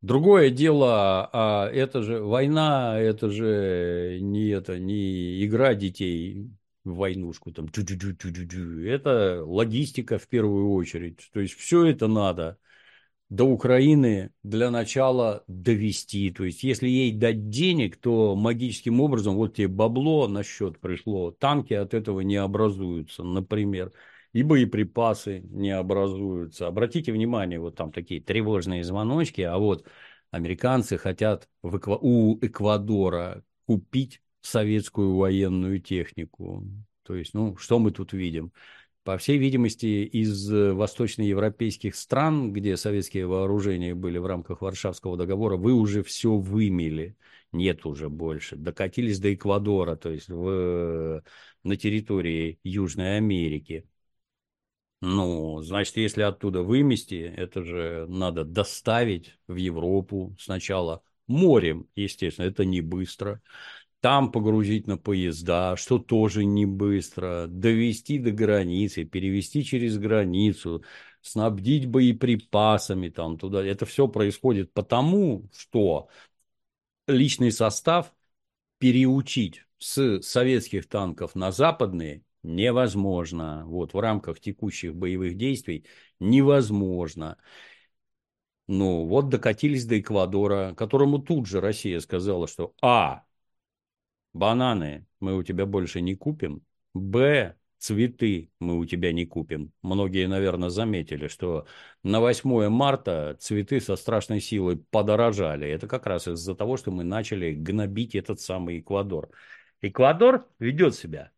[0.00, 6.48] Другое дело, а это же война, это же не это, не игра детей
[6.84, 11.28] войнушку, там, тю -тю -тю -тю -тю это логистика в первую очередь.
[11.32, 12.58] То есть все это надо
[13.30, 16.30] до Украины для начала довести.
[16.30, 21.30] То есть, если ей дать денег, то магическим образом вот тебе бабло на счет пришло,
[21.30, 23.92] танки от этого не образуются, например,
[24.32, 26.66] и боеприпасы не образуются.
[26.66, 29.86] Обратите внимание, вот там такие тревожные звоночки, а вот
[30.30, 36.64] американцы хотят в у Эквадора купить советскую военную технику.
[37.02, 38.52] То есть, ну, что мы тут видим?
[39.04, 45.72] По всей видимости, из восточноевропейских стран, где советские вооружения были в рамках Варшавского договора, вы
[45.72, 47.16] уже все вымели.
[47.52, 48.56] Нет уже больше.
[48.56, 51.22] Докатились до Эквадора, то есть в,
[51.62, 53.88] на территории Южной Америки.
[55.00, 62.64] Ну, значит, если оттуда вымести, это же надо доставить в Европу сначала морем, естественно, это
[62.64, 63.40] не быстро
[64.00, 70.84] там погрузить на поезда, что тоже не быстро, довести до границы, перевести через границу,
[71.20, 73.64] снабдить боеприпасами там туда.
[73.64, 76.08] Это все происходит потому, что
[77.06, 78.14] личный состав
[78.78, 83.64] переучить с советских танков на западные невозможно.
[83.66, 85.86] Вот в рамках текущих боевых действий
[86.20, 87.36] невозможно.
[88.68, 93.24] Ну, вот докатились до Эквадора, которому тут же Россия сказала, что А,
[94.32, 96.62] бананы мы у тебя больше не купим,
[96.94, 99.72] Б, цветы мы у тебя не купим.
[99.82, 101.66] Многие, наверное, заметили, что
[102.02, 105.68] на 8 марта цветы со страшной силой подорожали.
[105.68, 109.30] Это как раз из-за того, что мы начали гнобить этот самый Эквадор.
[109.80, 111.30] Эквадор ведет себя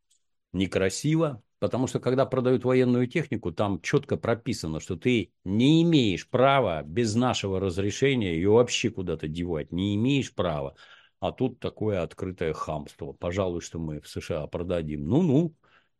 [0.52, 6.82] некрасиво, потому что когда продают военную технику, там четко прописано, что ты не имеешь права
[6.82, 10.74] без нашего разрешения ее вообще куда-то девать, не имеешь права.
[11.20, 13.12] А тут такое открытое хамство.
[13.12, 15.06] Пожалуй, что мы в США продадим.
[15.06, 15.54] Ну-ну,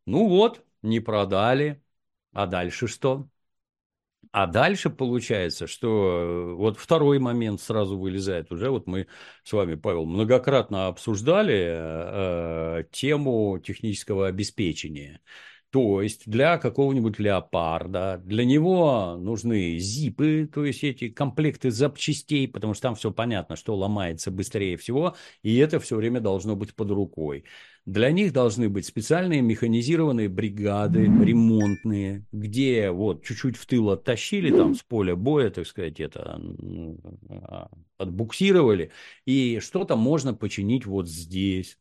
[0.06, 1.82] ну вот, не продали.
[2.32, 3.28] А дальше что?
[4.32, 8.52] А дальше получается, что э, вот второй момент сразу вылезает.
[8.52, 9.08] Уже вот мы
[9.42, 15.20] с вами, Павел, многократно обсуждали э, тему технического обеспечения.
[15.70, 22.74] То есть для какого-нибудь леопарда, для него нужны зипы, то есть эти комплекты запчастей, потому
[22.74, 26.90] что там все понятно, что ломается быстрее всего, и это все время должно быть под
[26.90, 27.44] рукой.
[27.86, 34.74] Для них должны быть специальные механизированные бригады ремонтные, где вот чуть-чуть в тыл оттащили там
[34.74, 36.40] с поля боя, так сказать, это
[37.28, 38.90] а, отбуксировали,
[39.24, 41.78] и что-то можно починить вот здесь.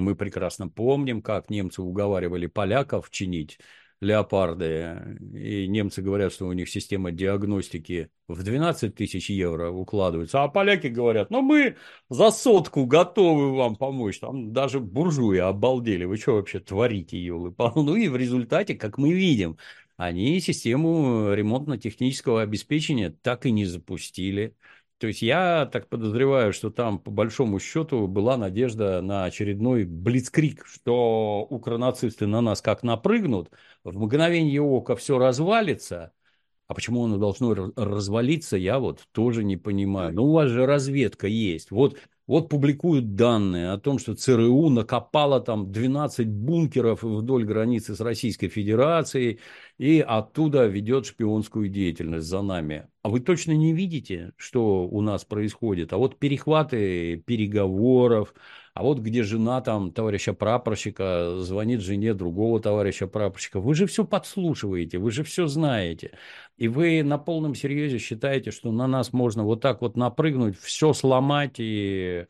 [0.00, 3.58] Мы прекрасно помним, как немцы уговаривали поляков чинить
[4.00, 10.48] леопарды, и немцы говорят, что у них система диагностики в 12 тысяч евро укладывается, а
[10.48, 11.76] поляки говорят, ну мы
[12.08, 17.94] за сотку готовы вам помочь, там даже буржуи обалдели, вы что вообще творите, елы Ну
[17.94, 19.58] и в результате, как мы видим,
[19.98, 24.56] они систему ремонтно-технического обеспечения так и не запустили.
[25.00, 30.66] То есть я так подозреваю, что там по большому счету была надежда на очередной блицкрик,
[30.66, 33.50] что укронацисты на нас как напрыгнут,
[33.82, 36.12] в мгновение ока все развалится,
[36.66, 40.12] а почему оно должно развалиться, я вот тоже не понимаю.
[40.12, 41.70] Но ну, у вас же разведка есть.
[41.70, 41.96] Вот
[42.30, 48.46] вот публикуют данные о том, что ЦРУ накопало там 12 бункеров вдоль границы с Российской
[48.46, 49.40] Федерацией
[49.78, 52.86] и оттуда ведет шпионскую деятельность за нами.
[53.02, 55.92] А вы точно не видите, что у нас происходит?
[55.92, 58.32] А вот перехваты переговоров,
[58.74, 63.60] а вот где жена там товарища прапорщика звонит жене другого товарища прапорщика.
[63.60, 66.16] Вы же все подслушиваете, вы же все знаете.
[66.56, 70.92] И вы на полном серьезе считаете, что на нас можно вот так вот напрыгнуть, все
[70.92, 72.26] сломать и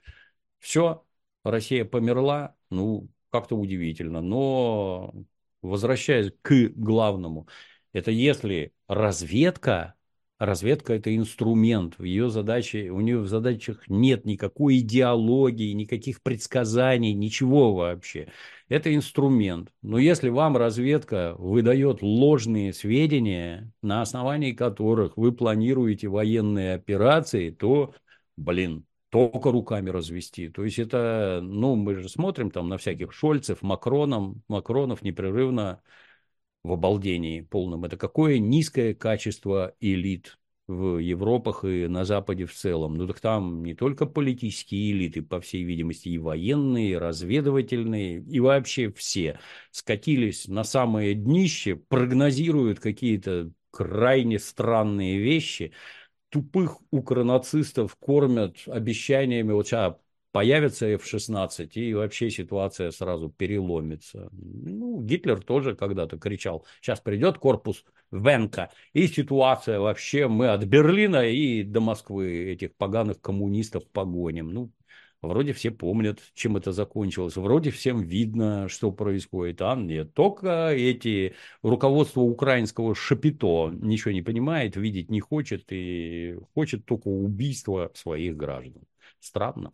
[0.59, 1.05] все,
[1.45, 2.57] Россия померла.
[2.71, 4.21] Ну, как-то удивительно.
[4.21, 5.15] Но
[5.63, 7.49] возвращаясь к главному,
[7.93, 9.95] это если разведка
[10.41, 11.99] разведка это инструмент.
[11.99, 18.33] В ее задаче, у нее в задачах нет никакой идеологии, никаких предсказаний, ничего вообще.
[18.69, 19.71] Это инструмент.
[19.83, 27.95] Но если вам разведка выдает ложные сведения, на основании которых вы планируете военные операции, то,
[28.39, 30.49] блин, только руками развести.
[30.49, 35.83] То есть это, ну, мы же смотрим там на всяких Шольцев, Макронов, Макронов непрерывно
[36.63, 37.85] в обалдении полном.
[37.85, 42.95] Это какое низкое качество элит в Европах и на Западе в целом.
[42.95, 48.41] Ну так там не только политические элиты, по всей видимости, и военные, и разведывательные, и
[48.41, 49.41] вообще все
[49.73, 55.73] скатились на самое днище, прогнозируют какие-то крайне странные вещи,
[56.29, 59.97] тупых укронацистов кормят обещаниями, вот сейчас
[60.33, 64.29] появится F-16, и вообще ситуация сразу переломится.
[64.33, 71.29] Ну, Гитлер тоже когда-то кричал, сейчас придет корпус Венка, и ситуация вообще, мы от Берлина
[71.29, 74.53] и до Москвы этих поганых коммунистов погоним.
[74.53, 74.73] Ну,
[75.23, 81.35] вроде все помнят, чем это закончилось, вроде всем видно, что происходит, а нет, только эти,
[81.63, 88.83] руководство украинского шапито ничего не понимает, видеть не хочет и хочет только убийства своих граждан.
[89.19, 89.73] Странно.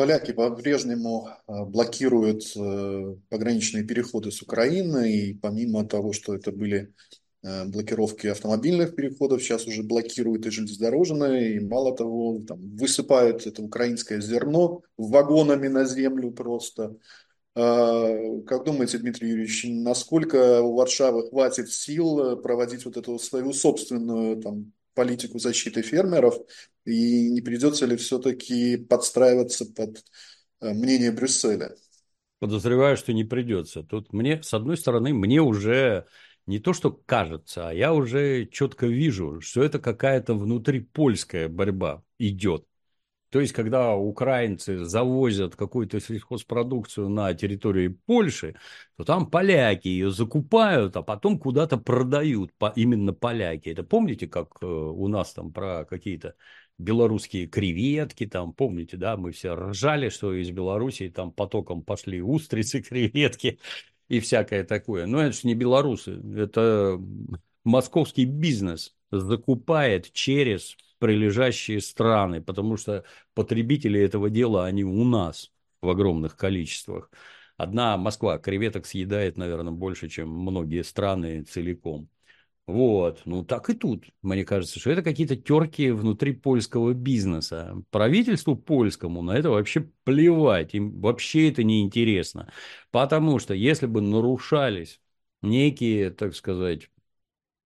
[0.00, 6.94] Поляки по-прежнему э, блокируют э, пограничные переходы с Украины, и помимо того, что это были
[7.42, 13.62] э, блокировки автомобильных переходов, сейчас уже блокируют и железнодорожные, и мало того, там, высыпают это
[13.62, 16.96] украинское зерно вагонами на землю просто.
[17.52, 24.72] Как думаете, Дмитрий Юрьевич, насколько у Варшавы хватит сил проводить вот эту свою собственную там,
[24.94, 26.34] политику защиты фермеров,
[26.84, 30.02] и не придется ли все-таки подстраиваться под
[30.60, 31.74] э, мнение Брюсселя?
[32.38, 33.82] Подозреваю, что не придется.
[33.82, 36.06] Тут мне, с одной стороны, мне уже
[36.46, 42.66] не то, что кажется, а я уже четко вижу, что это какая-то внутрипольская борьба идет.
[43.30, 48.56] То есть, когда украинцы завозят какую-то сельхозпродукцию на территории Польши,
[48.96, 53.68] то там поляки ее закупают, а потом куда-то продают, именно поляки.
[53.68, 56.34] Это помните, как э, у нас там про какие-то
[56.78, 62.82] белорусские креветки, там, помните, да, мы все ржали, что из Белоруссии там потоком пошли устрицы,
[62.82, 63.60] креветки
[64.08, 65.06] и всякое такое.
[65.06, 67.00] Но это же не белорусы, это
[67.62, 75.90] московский бизнес закупает через прилежащие страны, потому что потребители этого дела, они у нас в
[75.90, 77.10] огромных количествах.
[77.56, 82.08] Одна Москва креветок съедает, наверное, больше, чем многие страны целиком.
[82.66, 84.06] Вот, ну так и тут.
[84.22, 87.74] Мне кажется, что это какие-то терки внутри польского бизнеса.
[87.90, 92.52] Правительству польскому на это вообще плевать, им вообще это не интересно.
[92.92, 95.00] Потому что если бы нарушались
[95.42, 96.90] некие, так сказать,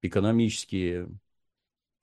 [0.03, 1.09] экономические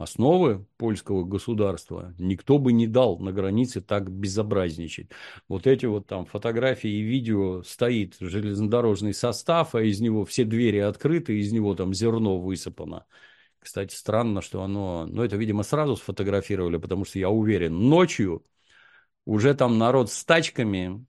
[0.01, 5.09] основы польского государства, никто бы не дал на границе так безобразничать.
[5.47, 10.79] Вот эти вот там фотографии и видео стоит железнодорожный состав, а из него все двери
[10.79, 13.05] открыты, из него там зерно высыпано.
[13.59, 15.05] Кстати, странно, что оно...
[15.05, 18.43] Ну, это, видимо, сразу сфотографировали, потому что я уверен, ночью
[19.25, 21.05] уже там народ с тачками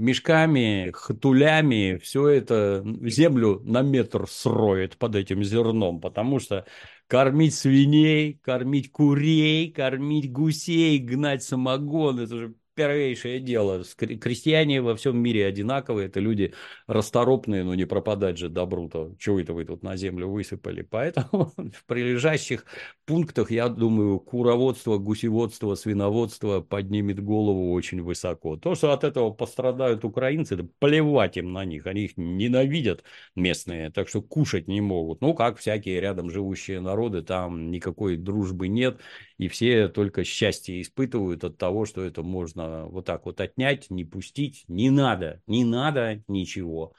[0.00, 6.66] мешками, хатулями все это землю на метр сроет под этим зерном, потому что
[7.06, 13.84] кормить свиней, кормить курей, кормить гусей, гнать самогон, это же первейшее дело.
[13.96, 16.54] Крестьяне во всем мире одинаковые, это люди
[16.86, 19.14] расторопные, но не пропадать же добру-то.
[19.18, 20.80] Чего это вы тут на землю высыпали?
[20.80, 22.64] Поэтому в прилежащих
[23.04, 28.56] пунктах, я думаю, куроводство, гусеводство, свиноводство поднимет голову очень высоко.
[28.56, 33.04] То, что от этого пострадают украинцы, да плевать им на них, они их ненавидят
[33.36, 35.20] местные, так что кушать не могут.
[35.20, 39.00] Ну, как всякие рядом живущие народы, там никакой дружбы нет,
[39.40, 44.04] и все только счастье испытывают от того, что это можно вот так вот отнять, не
[44.04, 44.64] пустить.
[44.68, 46.92] Не надо, не надо ничего.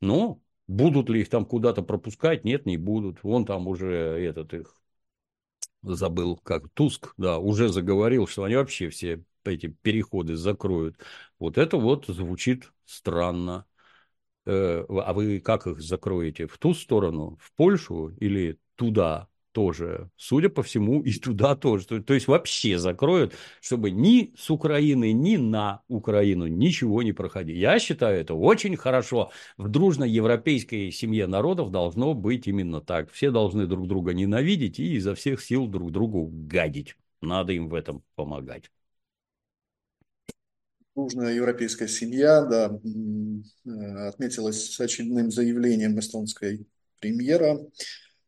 [0.00, 2.42] Но будут ли их там куда-то пропускать?
[2.44, 3.22] Нет, не будут.
[3.22, 4.74] Вон там уже этот их
[5.82, 10.96] забыл, как Туск, да, уже заговорил, что они вообще все эти переходы закроют.
[11.38, 13.66] Вот это вот звучит странно.
[14.46, 16.46] Э, а вы как их закроете?
[16.46, 19.28] В ту сторону, в Польшу или туда?
[19.54, 21.86] Тоже, судя по всему, и туда тоже.
[21.86, 27.56] То, то есть вообще закроют, чтобы ни с Украины, ни на Украину ничего не проходило.
[27.56, 29.30] Я считаю это очень хорошо.
[29.56, 33.12] В дружной европейской семье народов должно быть именно так.
[33.12, 36.96] Все должны друг друга ненавидеть и изо всех сил друг другу гадить.
[37.22, 38.72] Надо им в этом помогать.
[40.96, 46.66] Дружная европейская семья, да, э, отметилась очередным заявлением эстонской
[47.00, 47.58] премьера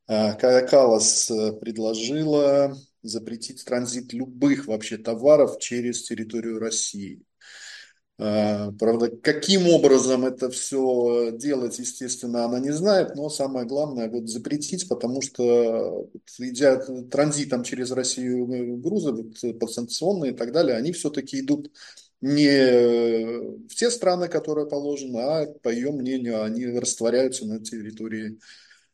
[0.09, 7.23] а, Кая Калас э, предложила запретить транзит любых вообще товаров через территорию России.
[8.19, 14.29] А, правда, каким образом это все делать, естественно, она не знает, но самое главное вот
[14.29, 16.77] запретить, потому что идя
[17.11, 21.71] транзитом через Россию э, грузы вот, подсанкционные и так далее, они все-таки идут
[22.23, 28.39] не в те страны, которые положены, а, по ее мнению, они растворяются на территории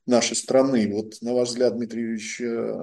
[0.07, 0.91] нашей страны.
[0.93, 2.75] Вот, на ваш взгляд, Дмитрий Юрьевич, э,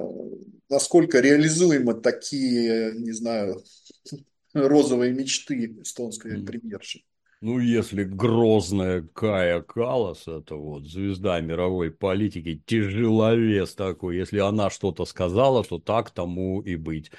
[0.70, 3.64] насколько реализуемы такие, не знаю,
[4.54, 7.02] розовые мечты эстонской премьерши?
[7.42, 15.06] Ну, если грозная Кая Калас, это вот звезда мировой политики, тяжеловес такой, если она что-то
[15.06, 17.12] сказала, то так тому и быть.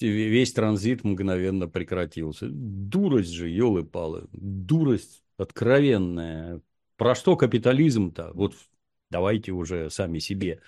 [0.00, 2.48] Весь транзит мгновенно прекратился.
[2.48, 6.62] Дурость же, елы-палы, дурость откровенная.
[6.96, 8.30] Про что капитализм-то?
[8.32, 8.54] Вот
[9.10, 10.60] давайте уже сами себе.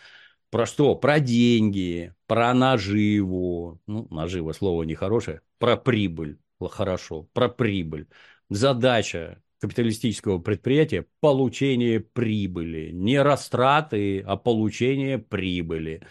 [0.50, 0.96] Про что?
[0.96, 3.80] Про деньги, про наживу.
[3.86, 5.42] Ну, нажива слово нехорошее.
[5.58, 6.38] Про прибыль.
[6.60, 7.28] Хорошо.
[7.32, 8.08] Про прибыль.
[8.48, 12.90] Задача капиталистического предприятия– получение прибыли.
[12.90, 16.02] Не растраты, а получение прибыли.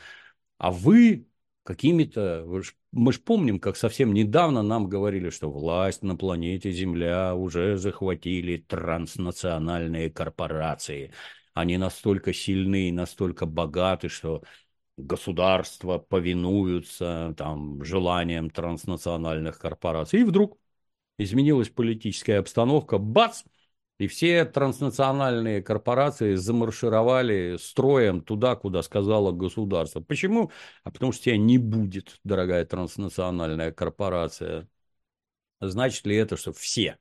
[0.57, 1.27] А вы
[1.63, 2.45] какими-то...
[2.91, 8.57] Мы же помним, как совсем недавно нам говорили, что власть на планете Земля уже захватили
[8.57, 11.11] транснациональные корпорации–
[11.53, 14.43] они настолько сильны, настолько богаты, что
[14.97, 20.21] государства повинуются там, желаниям транснациональных корпораций.
[20.21, 20.57] И вдруг
[21.17, 23.43] изменилась политическая обстановка, бац,
[23.97, 29.99] и все транснациональные корпорации замаршировали строем туда, куда сказала государство.
[29.99, 30.51] Почему?
[30.83, 34.69] А потому что тебя не будет, дорогая транснациональная корпорация.
[35.59, 36.97] Значит ли это, что все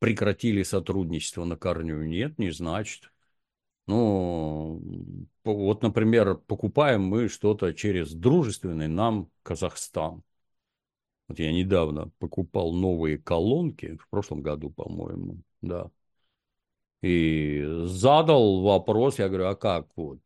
[0.00, 2.02] прекратили сотрудничество на корню?
[2.02, 3.12] Нет, не значит.
[3.86, 4.80] Ну,
[5.44, 10.22] вот, например, покупаем мы что-то через дружественный нам Казахстан.
[11.28, 15.90] Вот я недавно покупал новые колонки, в прошлом году, по-моему, да.
[17.02, 20.20] И задал вопрос, я говорю, а как вот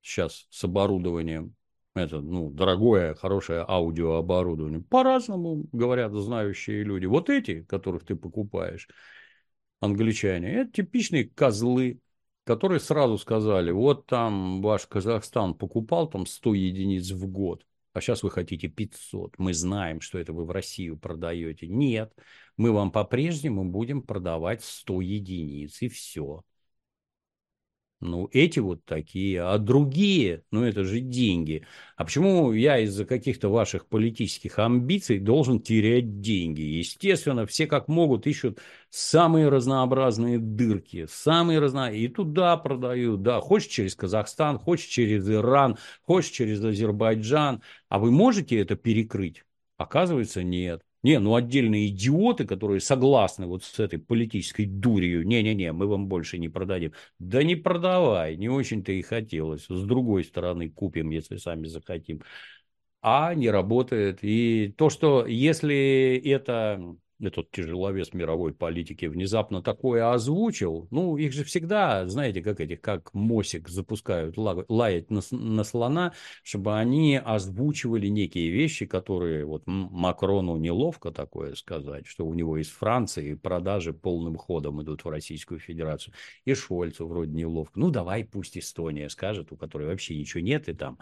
[0.00, 1.54] сейчас с оборудованием?
[1.94, 4.80] Это, ну, дорогое, хорошее аудиооборудование.
[4.80, 7.04] По-разному, говорят знающие люди.
[7.04, 8.88] Вот эти, которых ты покупаешь,
[9.80, 11.98] англичане, это типичные козлы,
[12.44, 18.22] которые сразу сказали, вот там ваш Казахстан покупал там 100 единиц в год, а сейчас
[18.22, 19.38] вы хотите 500.
[19.38, 21.66] Мы знаем, что это вы в Россию продаете.
[21.66, 22.12] Нет,
[22.56, 26.42] мы вам по-прежнему будем продавать 100 единиц, и все.
[28.02, 31.64] Ну, эти вот такие, а другие, ну, это же деньги.
[31.96, 36.62] А почему я из-за каких-то ваших политических амбиций должен терять деньги?
[36.62, 38.58] Естественно, все как могут ищут
[38.90, 45.76] самые разнообразные дырки, самые разнообразные, и туда продают, да, хочешь через Казахстан, хочешь через Иран,
[46.02, 49.44] хочешь через Азербайджан, а вы можете это перекрыть?
[49.76, 50.82] Оказывается, нет.
[51.02, 56.38] Не, ну отдельные идиоты, которые согласны вот с этой политической дурью, не-не-не, мы вам больше
[56.38, 56.92] не продадим.
[57.18, 59.66] Да не продавай, не очень-то и хотелось.
[59.68, 62.22] С другой стороны купим, если сами захотим.
[63.02, 64.20] А не работает.
[64.22, 66.80] И то, что если это
[67.22, 73.12] этот тяжеловес мировой политики внезапно такое озвучил, ну, их же всегда, знаете, как этих, как
[73.14, 76.12] Мосик запускают лаять на, на слона,
[76.42, 82.68] чтобы они озвучивали некие вещи, которые вот Макрону неловко такое сказать, что у него из
[82.68, 86.14] Франции продажи полным ходом идут в Российскую Федерацию,
[86.44, 87.78] и Шольцу вроде неловко.
[87.78, 90.98] Ну, давай пусть Эстония скажет, у которой вообще ничего нет, и там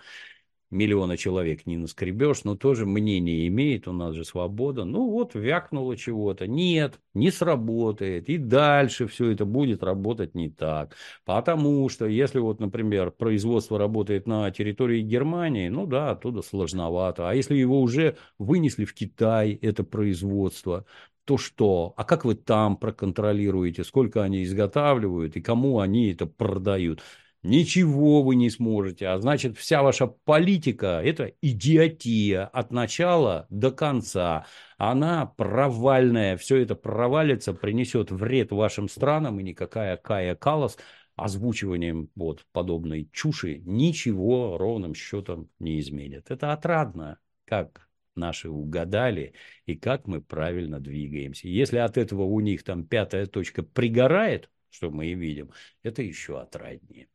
[0.70, 4.84] миллиона человек не наскребешь, но тоже мнение имеет, у нас же свобода.
[4.84, 6.46] Ну вот, вякнуло чего-то.
[6.46, 8.28] Нет, не сработает.
[8.28, 10.96] И дальше все это будет работать не так.
[11.24, 17.28] Потому что, если вот, например, производство работает на территории Германии, ну да, оттуда сложновато.
[17.28, 20.84] А если его уже вынесли в Китай, это производство,
[21.24, 21.94] то что?
[21.96, 27.00] А как вы там проконтролируете, сколько они изготавливают и кому они это продают?
[27.42, 29.08] Ничего вы не сможете.
[29.08, 34.44] А значит, вся ваша политика– это идиотия от начала до конца.
[34.76, 36.36] Она провальная.
[36.36, 40.76] Все это провалится, принесет вред вашим странам, и никакая Кая Калас
[41.16, 46.30] озвучиванием вот подобной чуши ничего ровным счетом не изменит.
[46.30, 49.34] Это отрадно, как наши угадали
[49.66, 51.48] и как мы правильно двигаемся.
[51.48, 55.50] Если от этого у них там пятая точка пригорает, что мы и видим,
[55.82, 57.08] это еще отраднее.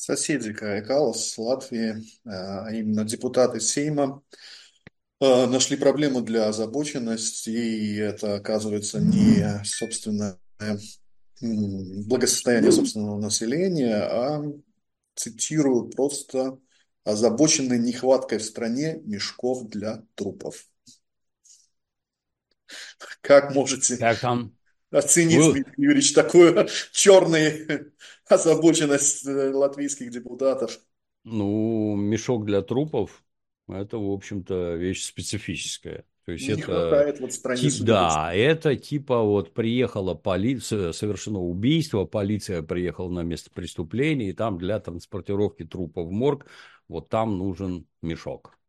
[0.00, 4.22] Соседи Калас, Латвии, а именно депутаты Сейма,
[5.20, 10.38] а, нашли проблему для озабоченности, и это, оказывается, не собственное
[11.42, 14.42] благосостояние собственного населения, а,
[15.16, 16.58] цитирую, просто
[17.04, 20.66] озабочены нехваткой в стране мешков для трупов.
[23.20, 24.56] Как можете как там?
[24.90, 25.52] оценить.
[25.52, 27.92] Дмитрий Юрьевич, такую черную
[28.32, 30.78] озабоченность э, латвийских депутатов.
[31.24, 33.22] Ну, мешок для трупов–
[33.68, 36.04] это, в общем-то, вещь специфическая.
[36.24, 41.40] То есть Не это, хватает вот стране тип, Да, это типа вот приехала полиция, совершено
[41.40, 46.46] убийство, полиция приехала на место преступления, и там для транспортировки трупа в морг
[46.88, 48.59] вот там нужен мешок.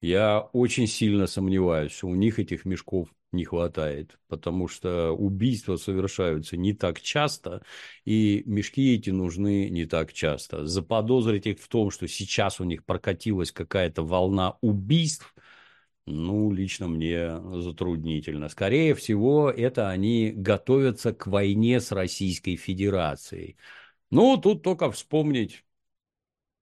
[0.00, 6.56] Я очень сильно сомневаюсь, что у них этих мешков не хватает, потому что убийства совершаются
[6.56, 7.62] не так часто,
[8.04, 10.66] и мешки эти нужны не так часто.
[10.66, 15.34] Заподозрить их в том, что сейчас у них прокатилась какая-то волна убийств,
[16.06, 18.48] ну, лично мне затруднительно.
[18.48, 23.56] Скорее всего, это они готовятся к войне с Российской Федерацией.
[24.10, 25.64] Ну, тут только вспомнить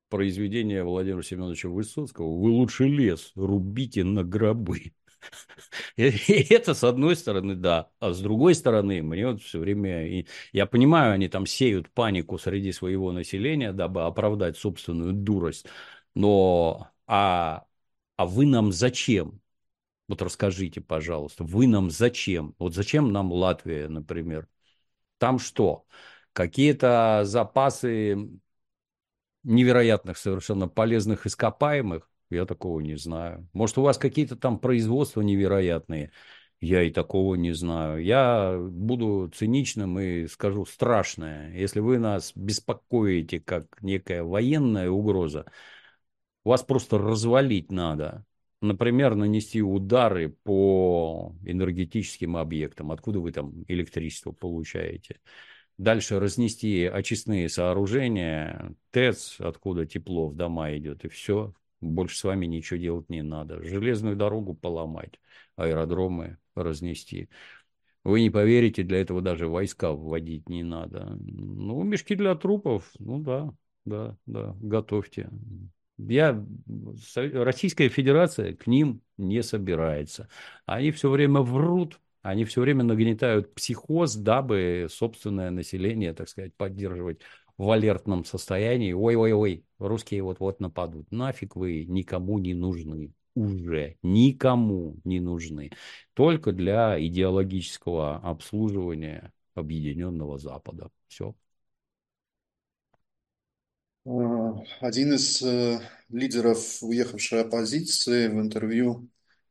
[0.09, 4.93] произведение Владимира Семеновича Высоцкого «Вы лучше лес рубите на гробы».
[5.97, 6.03] И
[6.53, 7.91] это с одной стороны, да.
[8.01, 10.25] А с другой стороны, мне вот все время...
[10.53, 15.67] Я понимаю, они там сеют панику среди своего населения, дабы оправдать собственную дурость.
[16.15, 16.89] Но...
[17.07, 17.67] А,
[18.17, 19.41] а вы нам зачем?
[20.09, 22.55] Вот расскажите, пожалуйста, вы нам зачем?
[22.59, 24.49] Вот зачем нам Латвия, например?
[25.19, 25.87] Там что?
[26.33, 28.29] Какие-то запасы
[29.47, 32.11] невероятных совершенно полезных ископаемых?
[32.31, 33.49] Я такого не знаю.
[33.53, 36.11] Может, у вас какие-то там производства невероятные?
[36.61, 38.03] Я и такого не знаю.
[38.03, 41.53] Я буду циничным и скажу страшное.
[41.53, 45.47] Если вы нас беспокоите как некая военная угроза,
[46.45, 48.25] вас просто развалить надо.
[48.63, 52.91] Например, нанести удары по энергетическим объектам.
[52.91, 55.21] Откуда вы там электричество получаете?
[55.79, 62.47] Дальше разнести очистные сооружения, ТЭЦ, откуда тепло в дома идет, и все больше с вами
[62.47, 63.63] ничего делать не надо.
[63.63, 65.21] Железную дорогу поломать,
[65.57, 67.29] аэродромы разнести.
[68.05, 71.19] Вы не поверите, для этого даже войска вводить не надо.
[71.21, 73.53] Ну, мешки для трупов, ну да,
[73.85, 75.29] да, да, готовьте.
[75.99, 76.45] Я,
[77.17, 80.29] Российская Федерация к ним не собирается.
[80.67, 87.21] Они все время врут, они все время нагнетают психоз, дабы собственное население, так сказать, поддерживать
[87.57, 88.93] в алертном состоянии.
[88.93, 91.11] Ой-ой-ой, русские вот-вот нападут.
[91.13, 93.13] Нафиг вы никому не нужны.
[93.35, 95.71] Уже никому не нужны.
[96.15, 100.91] Только для идеологического обслуживания Объединенного Запада.
[101.09, 101.35] Все.
[104.05, 109.09] А, один из э, лидеров уехавшей оппозиции в интервью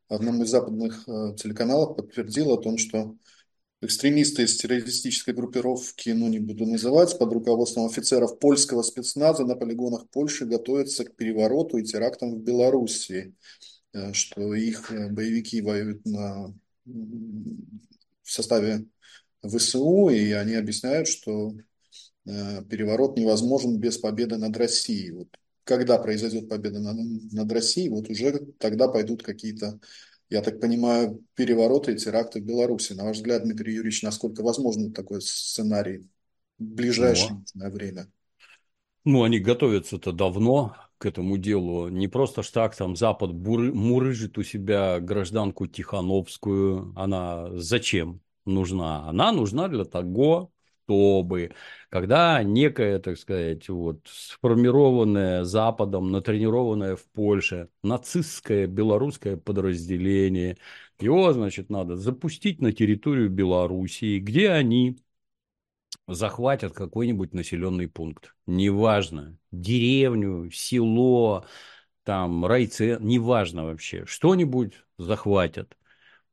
[0.08, 3.16] одному из западных э, телеканалов подтвердил о том, что
[3.82, 10.10] экстремисты из террористической группировки, ну не буду называть, под руководством офицеров польского спецназа на полигонах
[10.10, 13.36] Польши готовятся к перевороту и терактам в Белоруссии,
[13.94, 16.54] э, что их э, боевики воюют на,
[16.86, 18.86] в составе
[19.44, 21.54] ВСУ, и они объясняют, что
[22.26, 25.12] переворот невозможен без победы над Россией.
[25.12, 25.28] Вот
[25.66, 29.80] когда произойдет победа над, Россией, вот уже тогда пойдут какие-то,
[30.30, 32.94] я так понимаю, перевороты и теракты в Беларуси.
[32.94, 36.08] На ваш взгляд, Дмитрий Юрьевич, насколько возможен такой сценарий
[36.60, 38.08] в ближайшее ну, время?
[39.04, 41.90] Ну, они готовятся-то давно к этому делу.
[41.90, 46.94] Не просто ж так там Запад буры, мурыжит у себя гражданку Тихановскую.
[46.96, 49.10] Она зачем нужна?
[49.10, 50.52] Она нужна для того,
[50.86, 51.52] чтобы,
[51.90, 60.58] когда некое, так сказать, вот сформированное Западом, натренированное в Польше нацистское белорусское подразделение,
[61.00, 64.98] его, значит, надо запустить на территорию Белоруссии, где они
[66.08, 68.36] захватят какой-нибудь населенный пункт.
[68.46, 71.46] Неважно, деревню, село,
[72.04, 75.76] там, райцентр, неважно вообще, что-нибудь захватят.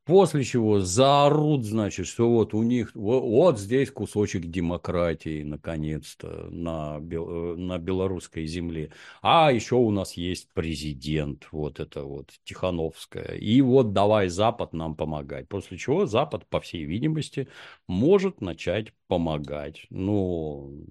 [0.04, 6.98] После чего заорут, значит, что вот у них, вот, вот здесь кусочек демократии, наконец-то, на,
[6.98, 8.90] на белорусской земле.
[9.22, 13.36] А еще у нас есть президент, вот это вот, Тихановская.
[13.36, 15.48] И вот давай Запад нам помогать.
[15.48, 17.46] После чего Запад, по всей видимости,
[17.86, 19.86] может начать помогать.
[19.90, 20.84] Ну,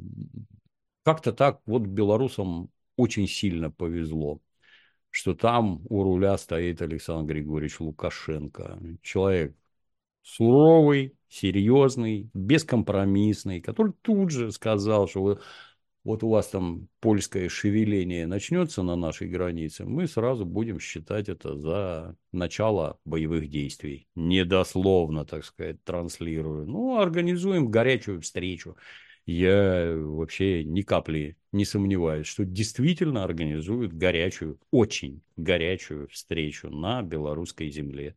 [1.03, 4.39] как-то так вот белорусам очень сильно повезло
[5.11, 8.79] что там у руля стоит Александр Григорьевич Лукашенко.
[9.01, 9.55] Человек
[10.23, 15.39] суровый, серьезный, бескомпромиссный, который тут же сказал, что вы,
[16.03, 21.57] вот у вас там польское шевеление начнется на нашей границе, мы сразу будем считать это
[21.57, 24.07] за начало боевых действий.
[24.15, 26.65] Недословно, так сказать, транслирую.
[26.67, 28.77] Ну, организуем горячую встречу
[29.25, 37.69] я вообще ни капли не сомневаюсь, что действительно организуют горячую, очень горячую встречу на белорусской
[37.69, 38.15] земле.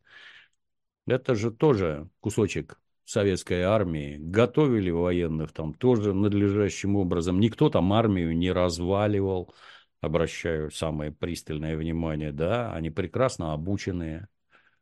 [1.06, 4.16] Это же тоже кусочек советской армии.
[4.18, 7.40] Готовили военных там тоже надлежащим образом.
[7.40, 9.52] Никто там армию не разваливал.
[10.00, 14.28] Обращаю самое пристальное внимание, да, они прекрасно обученные,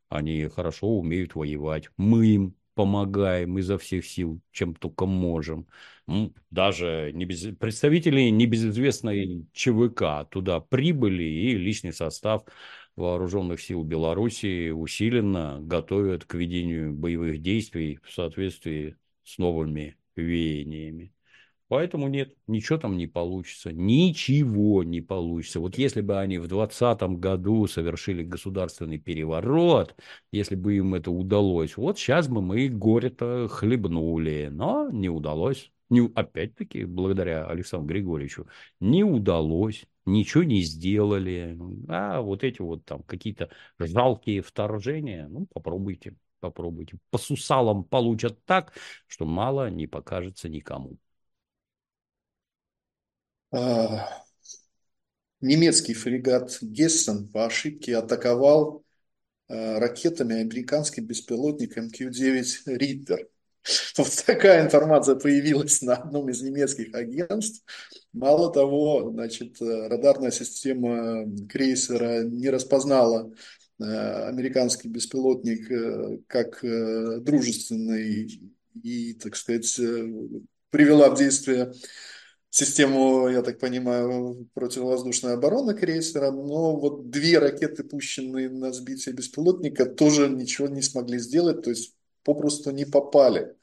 [0.09, 1.91] они хорошо умеют воевать.
[1.97, 5.67] Мы им помогаем изо всех сил, чем только можем.
[6.51, 12.45] Даже не представители небезызвестной ЧВК туда прибыли, и личный состав
[12.97, 21.13] вооруженных сил Белоруссии усиленно готовят к ведению боевых действий в соответствии с новыми веяниями.
[21.73, 25.59] Поэтому нет, ничего там не получится, ничего не получится.
[25.59, 29.97] Вот если бы они в 2020 году совершили государственный переворот,
[30.33, 35.73] если бы им это удалось, вот сейчас бы мы горе-то хлебнули, но не удалось.
[35.89, 38.49] Не, опять-таки, благодаря Александру Григорьевичу,
[38.79, 41.59] не удалось, ничего не сделали.
[41.89, 43.49] А вот эти вот там какие-то
[43.79, 46.99] жалкие вторжения, ну, попробуйте, попробуйте.
[47.11, 48.75] По сусалам получат так,
[49.07, 50.99] что мало не покажется никому.
[53.53, 54.09] А,
[55.43, 58.83] немецкий фрегат Гессен по ошибке атаковал
[59.49, 63.29] а, ракетами американский беспилотник МК-9 «Риттер».
[63.97, 67.63] Вот такая информация появилась на одном из немецких агентств.
[68.13, 73.31] Мало того, значит, радарная система крейсера не распознала
[73.81, 78.41] а, американский беспилотник э, как э, дружественный
[78.83, 80.09] и, так сказать, э,
[80.71, 81.73] привела в действие
[82.53, 89.87] систему, я так понимаю, противовоздушной обороны крейсера, но вот две ракеты, пущенные на сбитие беспилотника,
[89.87, 91.95] тоже ничего не смогли сделать, то есть
[92.25, 93.57] попросту не попали.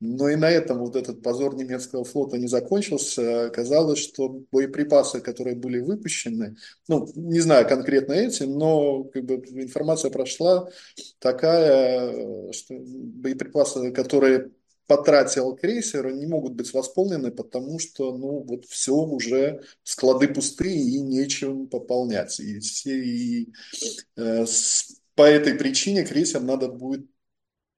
[0.00, 3.48] Но и на этом вот этот позор немецкого флота не закончился.
[3.48, 6.56] Оказалось, что боеприпасы, которые были выпущены,
[6.88, 10.70] ну, не знаю конкретно эти, но как бы, информация прошла
[11.18, 14.52] такая, что боеприпасы, которые
[14.90, 20.98] потратил крейсер, не могут быть восполнены, потому что, ну, вот все уже, склады пустые и
[20.98, 22.40] нечем пополнять.
[22.40, 23.52] И, все, и
[24.16, 27.06] э, с, по этой причине крейсер надо будет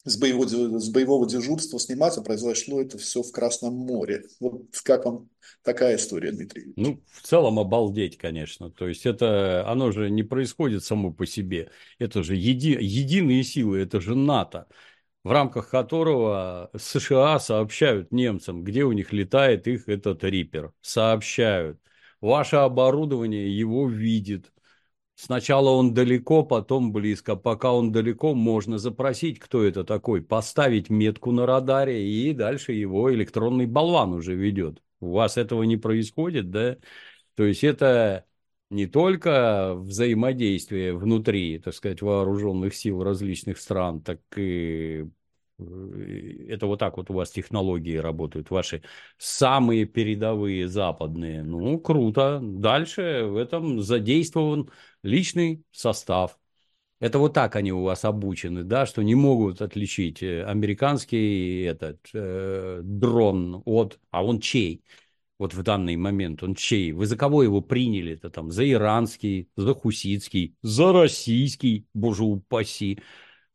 [0.04, 4.24] с боевого, с боевого дежурства сниматься, произошло это все в Красном море.
[4.40, 5.28] Вот как вам
[5.62, 6.72] такая история, Дмитрий?
[6.76, 8.70] Ну, в целом обалдеть, конечно.
[8.70, 11.70] То есть это, оно же не происходит само по себе.
[11.98, 14.66] Это же еди, единые силы, это же НАТО,
[15.24, 20.72] в рамках которого США сообщают немцам, где у них летает их этот Риппер.
[20.80, 21.80] Сообщают.
[22.20, 24.52] Ваше оборудование его видит
[25.14, 27.36] Сначала он далеко, потом близко.
[27.36, 33.12] Пока он далеко, можно запросить, кто это такой, поставить метку на радаре, и дальше его
[33.14, 34.82] электронный болван уже ведет.
[35.00, 36.76] У вас этого не происходит, да?
[37.36, 38.24] То есть это
[38.72, 45.06] не только взаимодействие внутри, так сказать, вооруженных сил различных стран, так и
[45.58, 48.82] э, это вот так вот у вас технологии работают, ваши
[49.18, 51.42] самые передовые западные.
[51.42, 52.40] Ну, круто.
[52.42, 54.70] Дальше в этом задействован
[55.02, 56.38] личный состав.
[57.00, 61.98] Это вот так они у вас обучены, да, что не могут отличить э, американский этот
[62.14, 64.84] э, дрон от, а он чей?
[65.42, 66.92] Вот в данный момент он чей?
[66.92, 68.12] Вы за кого его приняли?
[68.12, 73.00] Это там за иранский, за хуситский, за российский, боже упаси.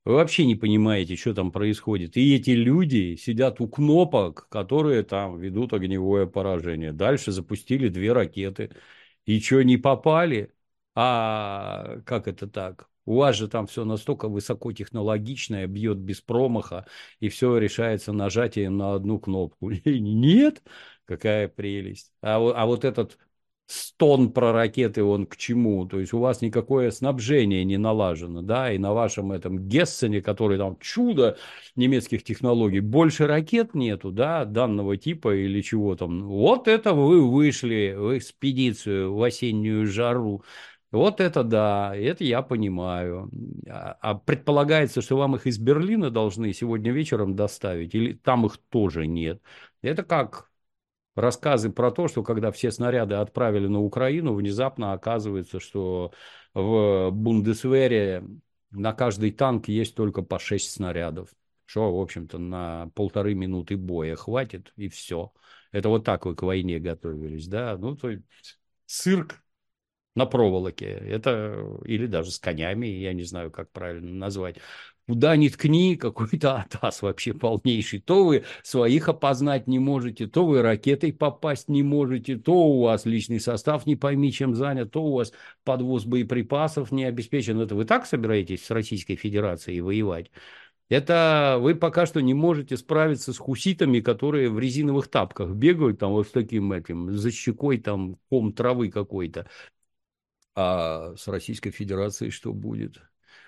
[0.03, 2.17] Вы вообще не понимаете, что там происходит.
[2.17, 6.91] И эти люди сидят у кнопок, которые там ведут огневое поражение.
[6.91, 8.71] Дальше запустили две ракеты.
[9.25, 10.51] И что, не попали?
[10.93, 12.89] А как это так?
[13.05, 16.85] У вас же там все настолько высокотехнологичное, бьет без промаха,
[17.21, 19.69] и все решается нажатием на одну кнопку.
[19.85, 20.61] Нет?
[21.07, 22.11] Какая прелесть.
[22.21, 23.17] А, а вот этот
[23.65, 25.85] стон про ракеты, он к чему?
[25.85, 30.57] То есть у вас никакое снабжение не налажено, да, и на вашем этом Гессене, который
[30.57, 31.37] там чудо
[31.75, 36.27] немецких технологий, больше ракет нету, да, данного типа или чего там.
[36.27, 40.43] Вот это вы вышли в экспедицию в осеннюю жару.
[40.91, 43.29] Вот это да, это я понимаю.
[43.69, 48.57] А, а предполагается, что вам их из Берлина должны сегодня вечером доставить, или там их
[48.69, 49.41] тоже нет.
[49.81, 50.49] Это как
[51.17, 56.13] рассказы про то, что когда все снаряды отправили на Украину, внезапно оказывается, что
[56.53, 58.23] в Бундесвере
[58.71, 61.29] на каждый танк есть только по 6 снарядов.
[61.65, 65.33] Что, в общем-то, на полторы минуты боя хватит, и все.
[65.71, 67.77] Это вот так вы к войне готовились, да?
[67.77, 68.23] Ну, то есть
[68.85, 69.43] цирк
[70.15, 70.87] на проволоке.
[70.87, 74.57] Это или даже с конями, я не знаю, как правильно назвать.
[75.07, 77.99] Куда ни ткни, какой-то атас вообще полнейший.
[78.01, 83.05] То вы своих опознать не можете, то вы ракетой попасть не можете, то у вас
[83.05, 85.31] личный состав не пойми чем занят, то у вас
[85.63, 87.59] подвоз боеприпасов не обеспечен.
[87.61, 90.29] Это вы так собираетесь с Российской Федерацией воевать?
[90.89, 96.11] Это вы пока что не можете справиться с хуситами, которые в резиновых тапках бегают там
[96.11, 99.47] вот с таким этим, за щекой там ком травы какой-то.
[100.55, 103.01] А с Российской Федерацией что будет?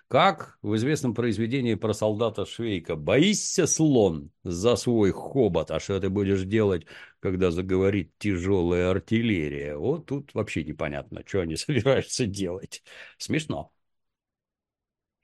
[0.09, 6.09] Как в известном произведении про солдата Швейка «Боишься, слон, за свой хобот, а что ты
[6.09, 6.87] будешь делать,
[7.19, 12.81] когда заговорит тяжелая артиллерия?» Вот тут вообще непонятно, что они собираются делать.
[13.19, 13.71] Смешно.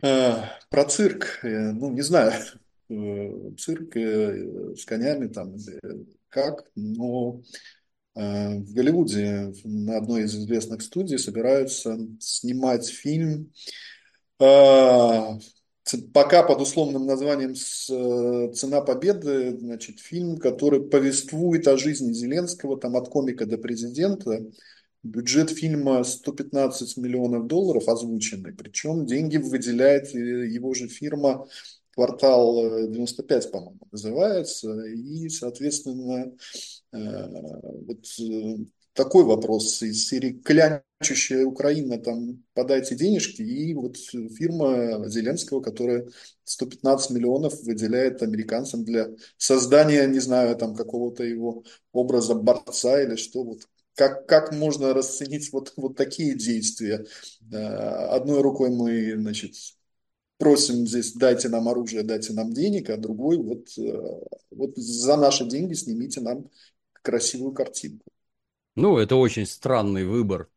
[0.03, 2.33] А, про цирк, э, ну, не знаю,
[2.89, 5.55] э, цирк э, с конями там,
[6.29, 7.41] как, но
[8.15, 13.47] Э, в Голливуде на одной из известных студий собираются снимать фильм э,
[16.13, 22.95] пока под условным названием э, «Цена победы», значит, фильм, который повествует о жизни Зеленского, там
[22.97, 24.45] от комика до президента.
[25.03, 31.47] Бюджет фильма 115 миллионов долларов озвученный, причем деньги выделяет его же фирма
[31.93, 36.33] «Квартал 95», по-моему, называется, и, соответственно,
[36.95, 37.27] Э,
[37.87, 38.57] вот э,
[38.95, 46.07] такой вопрос из серии «Клянчущая Украина, там, подайте денежки», и вот фирма Зеленского, которая
[46.45, 53.43] 115 миллионов выделяет американцам для создания, не знаю, там, какого-то его образа борца или что,
[53.43, 57.05] вот как, как можно расценить вот, вот такие действия?
[57.51, 57.57] Э,
[58.15, 59.55] одной рукой мы, значит,
[60.37, 63.67] просим здесь, дайте нам оружие, дайте нам денег, а другой, вот,
[64.51, 66.49] вот за наши деньги снимите нам
[67.03, 68.05] красивую картинку.
[68.75, 70.49] Ну, это очень странный выбор.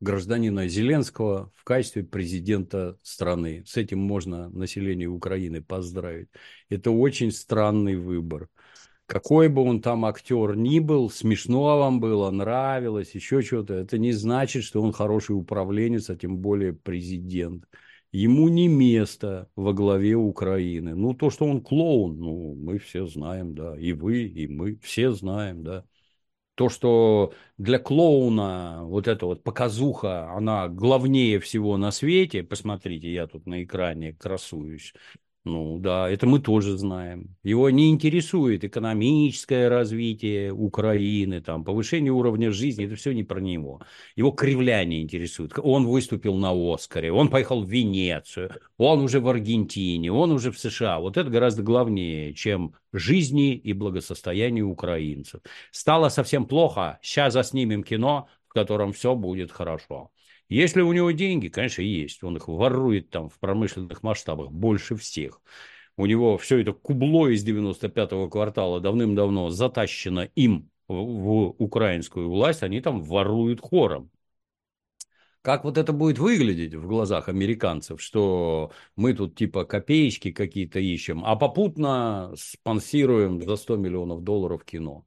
[0.00, 3.64] гражданина Зеленского в качестве президента страны.
[3.66, 6.28] С этим можно население Украины поздравить.
[6.70, 8.48] Это очень странный выбор.
[9.06, 14.12] Какой бы он там актер ни был, смешно вам было, нравилось, еще что-то, это не
[14.12, 17.66] значит, что он хороший управленец, а тем более президент.
[18.12, 20.94] Ему не место во главе Украины.
[20.94, 25.12] Ну, то, что он клоун, ну, мы все знаем, да, и вы, и мы все
[25.12, 25.84] знаем, да
[26.60, 32.42] то, что для клоуна вот эта вот показуха, она главнее всего на свете.
[32.42, 34.92] Посмотрите, я тут на экране красуюсь.
[35.44, 37.34] Ну да, это мы тоже знаем.
[37.42, 43.80] Его не интересует экономическое развитие Украины, там, повышение уровня жизни, это все не про него.
[44.16, 45.52] Его кривляние интересует.
[45.56, 50.58] Он выступил на Оскаре, он поехал в Венецию, он уже в Аргентине, он уже в
[50.58, 51.00] США.
[51.00, 55.40] Вот это гораздо главнее, чем жизни и благосостояние украинцев.
[55.70, 60.10] Стало совсем плохо, сейчас заснимем кино, в котором все будет хорошо.
[60.50, 62.24] Если у него деньги, конечно, есть.
[62.24, 65.40] Он их ворует там в промышленных масштабах больше всех.
[65.96, 72.64] У него все это кубло из 95-го квартала давным-давно затащено им в, в украинскую власть.
[72.64, 74.10] Они там воруют хором.
[75.42, 81.24] Как вот это будет выглядеть в глазах американцев, что мы тут типа копеечки какие-то ищем,
[81.24, 85.06] а попутно спонсируем за 100 миллионов долларов кино.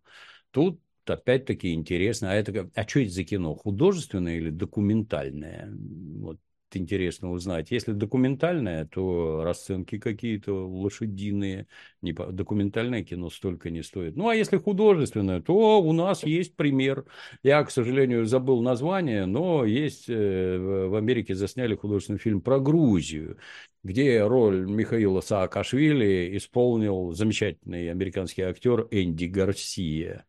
[0.52, 0.80] Тут
[1.10, 2.32] опять-таки интересно.
[2.32, 3.56] А это а что это за кино?
[3.56, 5.72] Художественное или документальное?
[6.20, 6.40] Вот
[6.76, 7.72] интересно узнать.
[7.72, 11.68] Если документальное, то расценки какие-то лошадиные.
[12.02, 14.16] Документальное кино столько не стоит.
[14.16, 17.06] Ну, а если художественное, то у нас есть пример.
[17.44, 23.38] Я, к сожалению, забыл название, но есть э, в Америке засняли художественный фильм про Грузию
[23.84, 30.26] где роль Михаила Саакашвили исполнил замечательный американский актер Энди Гарсия.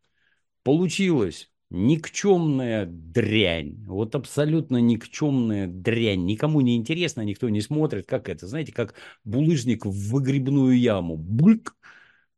[0.64, 3.84] Получилось никчемная дрянь.
[3.86, 6.24] Вот абсолютно никчемная дрянь.
[6.24, 8.06] Никому не интересно, никто не смотрит.
[8.06, 8.46] Как это?
[8.46, 8.94] Знаете, как
[9.24, 11.16] булыжник в выгребную яму.
[11.16, 11.76] Бульк!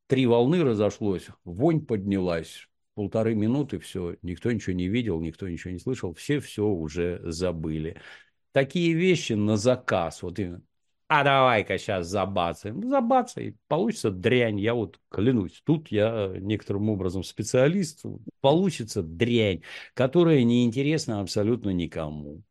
[0.09, 2.68] Три волны разошлось, вонь поднялась.
[2.95, 8.01] Полторы минуты, все, никто ничего не видел, никто ничего не слышал, все все уже забыли.
[8.53, 10.62] Такие вещи на заказ, вот именно
[11.09, 12.88] а давай-ка сейчас забацаем.
[12.88, 15.62] Забацай, получится дрянь, я вот клянусь.
[15.64, 18.04] Тут я некоторым образом специалист,
[18.40, 19.62] получится дрянь,
[19.94, 22.42] которая не интересна абсолютно никому.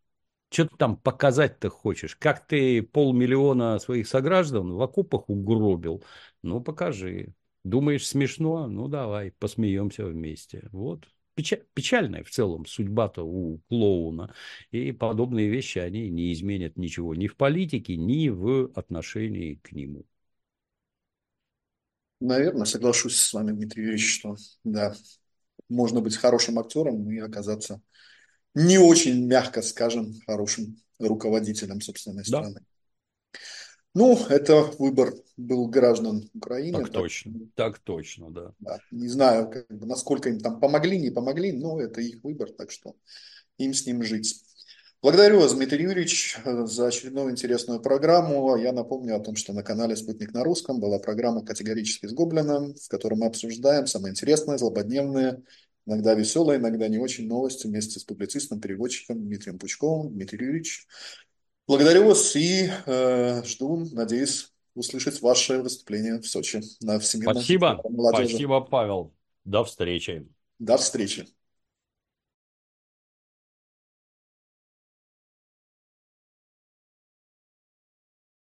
[0.51, 2.16] Что ты там показать-то хочешь?
[2.16, 6.03] Как ты полмиллиона своих сограждан в окопах угробил?
[6.43, 7.34] Ну, покажи.
[7.64, 8.68] Думаешь, смешно?
[8.68, 10.70] Ну, давай, посмеемся вместе.
[10.72, 14.34] Вот печальная в целом судьба-то у клоуна.
[14.72, 20.06] И подобные вещи, они не изменят ничего ни в политике, ни в отношении к нему.
[22.22, 24.96] Наверное, соглашусь с вами, Дмитрий Юрьевич, что да,
[25.70, 27.82] можно быть хорошим актером и оказаться
[28.54, 32.24] не очень, мягко скажем, хорошим руководителем собственной да.
[32.24, 32.62] страны.
[33.96, 36.80] Ну, это выбор был граждан Украины.
[36.80, 38.52] Так, так точно, так точно, да.
[38.60, 38.80] да.
[38.91, 42.72] Не знаю, как бы, насколько им там помогли, не помогли, но это их выбор, так
[42.72, 42.93] что
[43.58, 44.43] им с ним жить.
[45.02, 48.58] Благодарю вас, Дмитрий Юрьевич, за очередную интересную программу.
[48.58, 52.76] Я напомню о том, что на канале «Спутник на русском» была программа «Категорически с Гоблином»,
[52.76, 55.43] в которой мы обсуждаем самые интересные, злободневные,
[55.86, 60.12] иногда веселые, иногда не очень новости вместе с публицистом, переводчиком Дмитрием Пучковым.
[60.12, 60.88] Дмитрий Юрьевич,
[61.68, 68.61] Благодарю вас и э, жду, надеюсь, услышать ваше выступление в Сочи на Всемирном Спасибо, спасибо,
[68.61, 69.13] Павел.
[69.45, 70.28] До встречи.
[70.59, 71.28] До встречи.